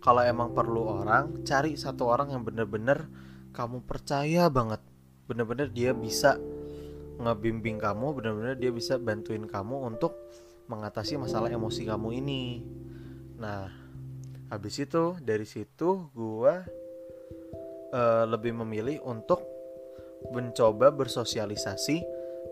[0.00, 3.06] kalau emang perlu orang cari satu orang yang bener-bener
[3.52, 4.80] kamu percaya banget
[5.28, 6.40] bener-bener dia bisa
[7.20, 10.16] ngebimbing kamu bener-bener dia bisa bantuin kamu untuk
[10.66, 12.64] mengatasi masalah emosi kamu ini.
[13.36, 13.68] Nah
[14.50, 16.64] habis itu dari situ gua
[17.92, 19.44] uh, lebih memilih untuk
[20.32, 21.96] mencoba bersosialisasi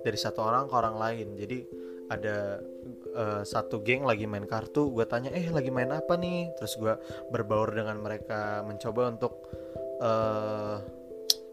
[0.03, 1.29] dari satu orang ke orang lain.
[1.37, 1.59] Jadi
[2.09, 2.57] ada
[3.13, 6.57] uh, satu geng lagi main kartu gue tanya eh lagi main apa nih?
[6.57, 6.95] Terus gue
[7.29, 9.33] berbaur dengan mereka mencoba untuk
[10.01, 10.81] uh,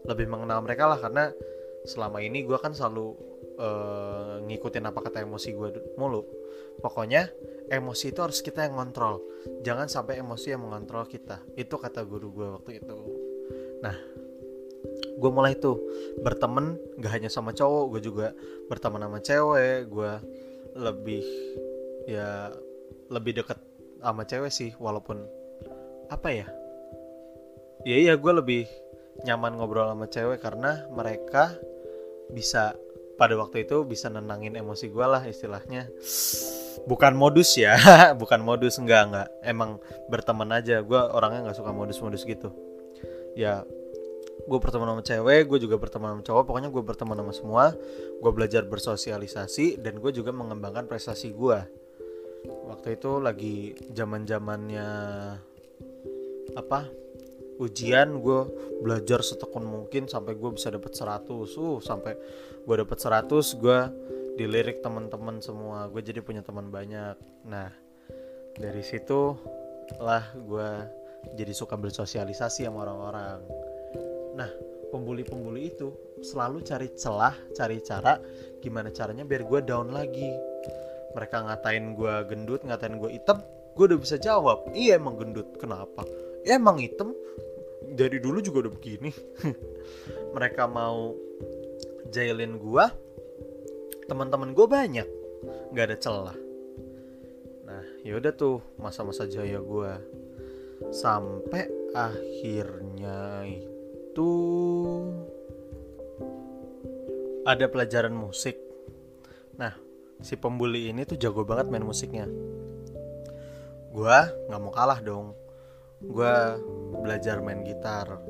[0.08, 1.24] lebih mengenal mereka lah karena
[1.86, 3.14] selama ini gue kan selalu
[3.56, 6.26] uh, ngikutin apa kata emosi gue mulu.
[6.82, 7.30] Pokoknya
[7.72, 9.22] emosi itu harus kita yang ngontrol.
[9.64, 11.40] Jangan sampai emosi yang mengontrol kita.
[11.56, 12.96] Itu kata guru gue waktu itu.
[13.80, 13.96] Nah
[15.16, 15.80] gue mulai tuh
[16.20, 18.26] berteman gak hanya sama cowok gue juga
[18.68, 19.88] berteman sama cewek.
[19.88, 20.12] Gue
[20.76, 21.24] lebih
[22.06, 22.52] ya
[23.08, 23.58] lebih dekat
[24.02, 25.24] sama cewek sih walaupun
[26.12, 26.46] apa ya?
[27.86, 28.66] Ya iya gue lebih
[29.24, 31.56] nyaman ngobrol sama cewek karena mereka
[32.30, 32.74] bisa
[33.16, 35.88] pada waktu itu bisa nenangin emosi gue lah istilahnya.
[36.84, 37.74] Bukan modus ya
[38.20, 39.28] bukan modus enggak enggak.
[39.42, 39.80] Emang
[40.12, 42.52] berteman aja gue orangnya nggak suka modus-modus gitu.
[43.34, 43.64] Ya
[44.46, 47.64] gue berteman sama cewek gue juga berteman sama cowok pokoknya gue berteman sama semua.
[48.20, 51.58] Gue belajar bersosialisasi dan gue juga mengembangkan prestasi gue
[52.46, 54.88] waktu itu lagi zaman zamannya
[56.54, 57.05] apa
[57.56, 58.40] ujian gue
[58.84, 62.12] belajar setekun mungkin sampai gue bisa dapat 100 uh sampai
[62.64, 63.78] gue dapat 100 gue
[64.36, 65.88] dilirik teman-teman semua.
[65.88, 67.16] Gue jadi punya teman banyak.
[67.48, 67.72] Nah
[68.56, 69.36] dari situ
[70.00, 70.68] lah gue
[71.34, 73.40] jadi suka bersosialisasi sama orang-orang.
[74.38, 74.50] Nah,
[74.94, 75.90] pembuli-pembuli itu
[76.22, 78.20] selalu cari celah, cari cara
[78.62, 80.30] gimana caranya biar gue down lagi.
[81.16, 83.40] Mereka ngatain gue gendut, ngatain gue hitam,
[83.74, 86.04] gue udah bisa jawab, iya emang gendut, kenapa?
[86.44, 87.16] Ya emang hitam,
[87.92, 89.10] dari dulu juga udah begini.
[90.36, 91.14] Mereka mau
[92.10, 92.84] jailin gue,
[94.10, 95.08] teman-teman gue banyak,
[95.74, 96.38] nggak ada celah.
[97.66, 99.92] Nah, yaudah tuh masa-masa jaya gue
[100.92, 104.30] sampai akhirnya itu
[107.46, 108.58] ada pelajaran musik.
[109.56, 109.72] Nah,
[110.20, 112.26] si pembuli ini tuh jago banget main musiknya.
[113.94, 115.32] Gua nggak mau kalah dong.
[116.02, 116.60] Gua
[117.00, 118.20] belajar main gitar.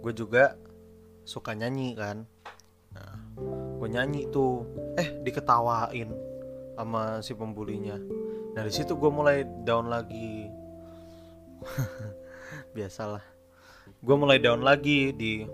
[0.00, 0.56] Gue juga
[1.24, 2.28] suka nyanyi kan.
[2.92, 3.16] Nah,
[3.80, 4.68] gue nyanyi tuh,
[5.00, 6.12] eh diketawain
[6.76, 7.96] sama si pembulinya.
[8.54, 10.48] Nah dari situ gue mulai down lagi.
[12.76, 13.34] Biasalah
[14.04, 15.48] gue mulai down lagi di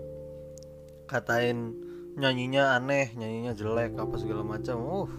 [1.07, 1.71] katain
[2.19, 5.11] nyanyinya aneh nyanyinya jelek apa segala macam uh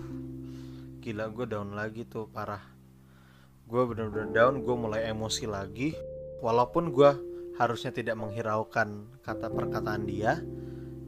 [1.00, 2.61] gila gue down lagi tuh parah
[3.64, 5.96] gue bener-bener down gue mulai emosi lagi
[6.43, 7.11] walaupun gue
[7.57, 10.43] harusnya tidak menghiraukan kata perkataan dia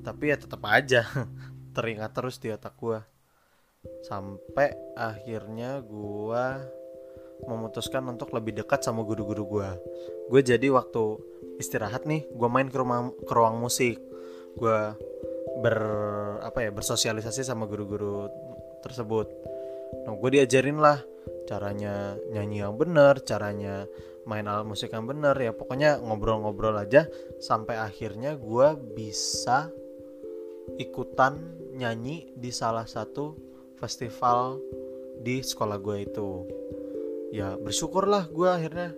[0.06, 1.02] tapi ya tetap aja
[1.76, 3.02] teringat terus di otak gue
[4.06, 6.44] sampai akhirnya gue
[7.44, 9.68] memutuskan untuk lebih dekat sama guru-guru gue
[10.32, 13.98] gue jadi waktu istirahat nih gue main ke rumah ke ruang musik.
[14.54, 14.94] Gue
[15.62, 15.78] ber
[16.54, 18.30] ya bersosialisasi sama guru-guru
[18.82, 19.26] tersebut.
[20.06, 21.02] Nah gue diajarin lah
[21.44, 23.84] caranya nyanyi yang bener caranya
[24.24, 25.52] main alat musik yang bener ya.
[25.52, 27.08] Pokoknya ngobrol-ngobrol aja
[27.40, 29.68] sampai akhirnya gue bisa
[30.80, 31.40] ikutan
[31.76, 33.36] nyanyi di salah satu
[33.76, 34.60] festival
[35.20, 36.30] di sekolah gue itu.
[37.34, 38.94] Ya bersyukurlah gue akhirnya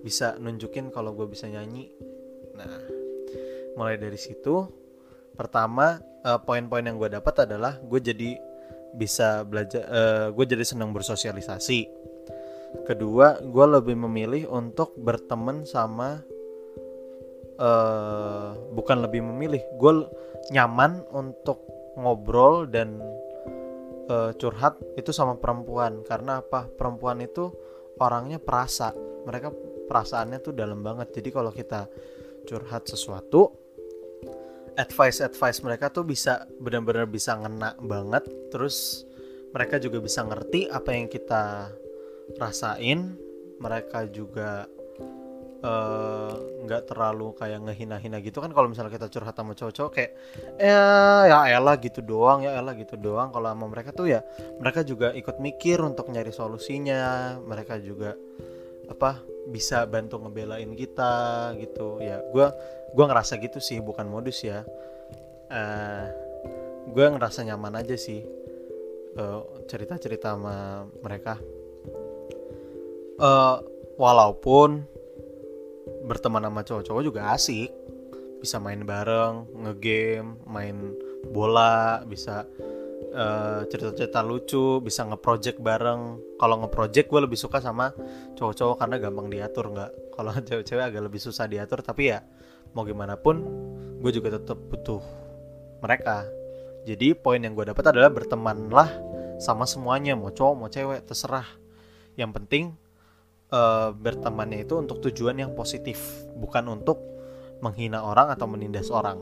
[0.00, 1.92] bisa nunjukin kalau gue bisa nyanyi.
[2.56, 3.00] Nah
[3.78, 4.66] mulai dari situ
[5.36, 8.36] pertama uh, poin-poin yang gue dapat adalah gue jadi
[8.90, 11.86] bisa belajar uh, gue jadi senang bersosialisasi
[12.86, 16.22] kedua gue lebih memilih untuk berteman sama
[17.60, 19.92] uh, bukan lebih memilih gue
[20.50, 21.62] nyaman untuk
[21.98, 22.98] ngobrol dan
[24.08, 26.02] uh, curhat itu sama perempuan.
[26.02, 26.66] Karena apa?
[26.66, 27.52] Perempuan itu
[28.00, 28.90] orangnya perasa.
[28.96, 29.52] Mereka
[29.86, 31.12] perasaannya tuh dalam banget.
[31.20, 31.86] Jadi kalau kita
[32.48, 33.52] curhat sesuatu
[34.80, 38.24] advice advice mereka tuh bisa benar-benar bisa ngena banget.
[38.48, 39.04] Terus
[39.50, 41.74] mereka juga bisa ngerti apa yang kita
[42.38, 43.16] rasain
[43.60, 44.68] mereka juga
[45.60, 46.32] Eh,
[46.64, 50.16] nggak uh, terlalu kayak ngehina-hina gitu kan kalau misalnya kita curhat sama cowok-cowok kayak
[50.56, 53.28] eh ya elah gitu doang ya elah gitu doang.
[53.28, 54.24] Kalau sama mereka tuh ya
[54.56, 58.16] mereka juga ikut mikir untuk nyari solusinya mereka juga
[58.88, 59.20] apa
[59.52, 62.00] bisa bantu ngebelain kita gitu.
[62.00, 62.46] Ya gue
[62.96, 64.64] gue ngerasa gitu sih bukan modus ya.
[64.64, 66.06] Uh, eh,
[66.88, 68.24] gue ngerasa nyaman aja sih
[69.20, 71.36] uh, cerita-cerita sama mereka
[73.20, 73.60] uh,
[74.00, 74.88] walaupun
[76.08, 77.70] berteman sama cowok-cowok juga asik.
[78.40, 80.96] Bisa main bareng ngegame main
[81.28, 82.48] bola bisa
[83.12, 86.16] uh, cerita-cerita lucu bisa ngeproject bareng.
[86.40, 87.92] Kalau ngeproject gue lebih suka sama
[88.40, 89.92] cowok-cowok karena gampang diatur nggak.
[90.16, 92.24] Kalau cewek-cewek agak lebih susah diatur tapi ya
[92.72, 93.44] mau gimana pun
[94.00, 95.04] gue juga tetap butuh
[95.84, 96.24] mereka.
[96.88, 98.88] Jadi poin yang gue dapat adalah bertemanlah
[99.36, 101.44] sama semuanya mau cowok mau cewek terserah.
[102.16, 102.64] Yang penting
[103.50, 106.98] uh, bertemannya itu untuk tujuan yang positif, bukan untuk
[107.60, 109.20] menghina orang atau menindas orang.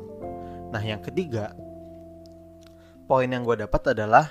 [0.70, 1.56] Nah, yang ketiga,
[3.08, 4.30] poin yang gue dapat adalah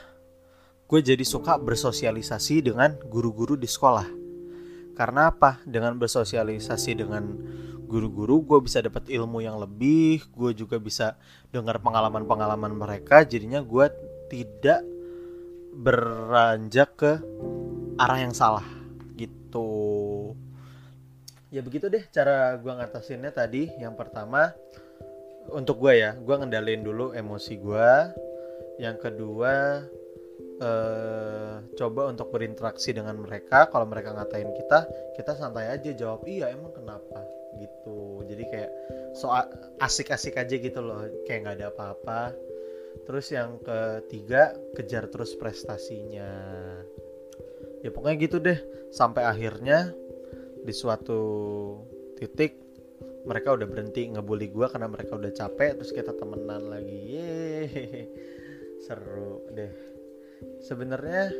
[0.88, 4.08] gue jadi suka bersosialisasi dengan guru-guru di sekolah.
[4.96, 5.62] Karena apa?
[5.68, 7.24] Dengan bersosialisasi dengan
[7.86, 11.20] guru-guru, gue bisa dapat ilmu yang lebih, gue juga bisa
[11.54, 13.22] dengar pengalaman-pengalaman mereka.
[13.22, 13.86] Jadinya gue
[14.32, 14.82] tidak
[15.78, 17.12] beranjak ke
[18.02, 18.77] arah yang salah
[19.18, 19.70] gitu.
[21.50, 23.72] Ya begitu deh cara gue ngatasinnya tadi.
[23.82, 24.54] Yang pertama
[25.52, 27.92] untuk gue ya gue ngendalin dulu emosi gue
[28.78, 29.80] yang kedua
[30.60, 33.72] eh, coba untuk berinteraksi dengan mereka.
[33.72, 34.80] Kalau mereka ngatain kita
[35.18, 37.26] kita santai aja jawab iya emang kenapa?
[37.58, 38.28] Gitu.
[38.28, 38.72] Jadi kayak
[39.18, 39.34] so
[39.82, 42.22] asik-asik aja gitu loh kayak nggak ada apa-apa.
[43.08, 46.28] Terus yang ketiga kejar terus prestasinya
[47.82, 48.60] ya pokoknya gitu deh.
[48.90, 49.92] Sampai akhirnya
[50.64, 51.22] di suatu
[52.18, 52.68] titik
[53.28, 56.98] mereka udah berhenti ngebully gue karena mereka udah capek terus kita temenan lagi.
[57.12, 57.68] Yeay.
[58.88, 59.74] seru deh.
[60.64, 61.34] Sebenarnya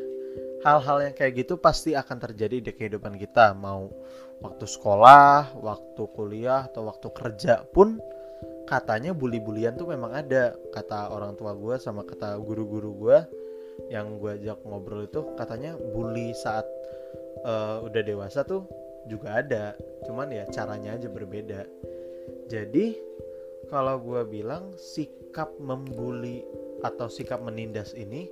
[0.66, 3.56] hal-hal yang kayak gitu pasti akan terjadi di kehidupan kita.
[3.56, 3.88] Mau
[4.44, 7.98] waktu sekolah waktu kuliah atau waktu kerja pun
[8.68, 10.54] katanya bully-bulian tuh memang ada.
[10.74, 13.18] Kata orang tua gue sama kata guru-guru gue
[13.86, 16.66] yang gue ajak ngobrol itu katanya bully saat
[17.46, 18.66] uh, udah dewasa tuh
[19.06, 21.64] juga ada cuman ya caranya aja berbeda
[22.50, 22.98] jadi
[23.70, 26.44] kalau gue bilang sikap membuli
[26.82, 28.28] atau sikap menindas ini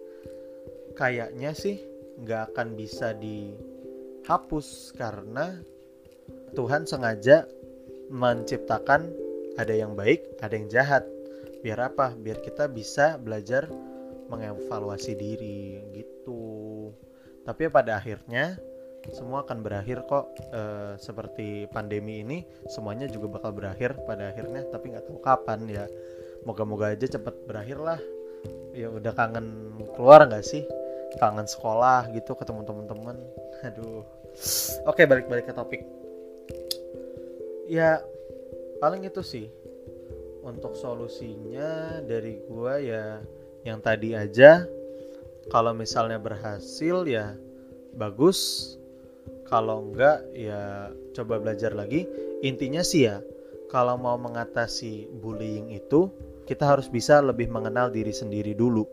[0.98, 1.80] kayaknya sih
[2.20, 5.60] nggak akan bisa dihapus karena
[6.56, 7.44] Tuhan sengaja
[8.08, 9.12] menciptakan
[9.56, 11.04] ada yang baik, ada yang jahat.
[11.64, 12.14] Biar apa?
[12.14, 13.66] Biar kita bisa belajar
[14.26, 16.90] mengevaluasi diri gitu.
[17.46, 18.58] Tapi pada akhirnya
[19.14, 20.62] semua akan berakhir kok e,
[20.98, 25.84] seperti pandemi ini semuanya juga bakal berakhir pada akhirnya tapi nggak tahu kapan ya.
[26.42, 28.00] Moga-moga aja cepet berakhir lah.
[28.74, 30.66] Ya udah kangen keluar nggak sih?
[31.22, 33.16] Kangen sekolah gitu ketemu teman-teman
[33.62, 34.02] aduh.
[34.90, 35.82] Oke balik-balik ke topik.
[37.70, 38.02] Ya
[38.82, 39.46] paling itu sih.
[40.46, 43.18] Untuk solusinya dari gua ya
[43.66, 44.62] yang tadi aja
[45.50, 47.34] kalau misalnya berhasil ya
[47.98, 48.72] bagus.
[49.46, 52.06] Kalau enggak ya coba belajar lagi.
[52.42, 53.22] Intinya sih ya
[53.70, 56.10] kalau mau mengatasi bullying itu
[56.46, 58.86] kita harus bisa lebih mengenal diri sendiri dulu.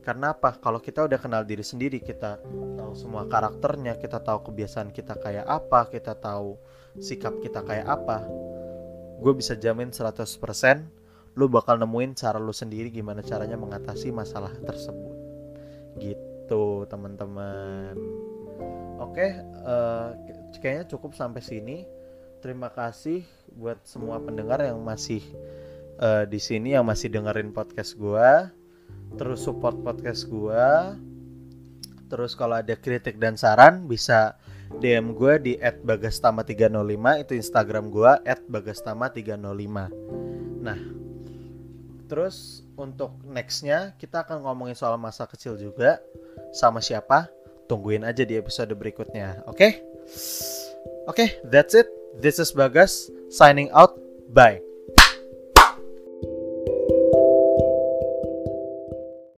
[0.00, 0.56] Karena apa?
[0.60, 2.40] Kalau kita udah kenal diri sendiri kita
[2.76, 6.60] tahu semua karakternya kita tahu kebiasaan kita kayak apa kita tahu
[7.00, 8.20] sikap kita kayak apa
[9.22, 10.28] gue bisa jamin 100%
[11.36, 15.16] lu bakal nemuin cara lu sendiri gimana caranya mengatasi masalah tersebut.
[15.96, 17.96] Gitu teman-teman.
[19.00, 20.14] Oke uh,
[20.60, 21.84] kayaknya cukup sampai sini.
[22.42, 23.22] Terima kasih
[23.54, 25.22] buat semua pendengar yang masih
[26.02, 28.50] uh, di sini yang masih dengerin podcast gue
[29.16, 30.68] terus support podcast gue
[32.08, 34.36] terus kalau ada kritik dan saran bisa
[34.80, 38.12] DM gue di @bagastama305 itu Instagram gue
[38.48, 39.76] @bagastama305
[40.64, 40.78] nah
[42.12, 45.96] terus untuk nextnya kita akan ngomongin soal masa kecil juga.
[46.52, 47.32] Sama siapa?
[47.72, 49.56] Tungguin aja di episode berikutnya oke?
[49.56, 49.72] Okay?
[51.08, 51.88] oke okay, that's it.
[52.20, 53.96] This is Bagas signing out.
[54.28, 54.71] Bye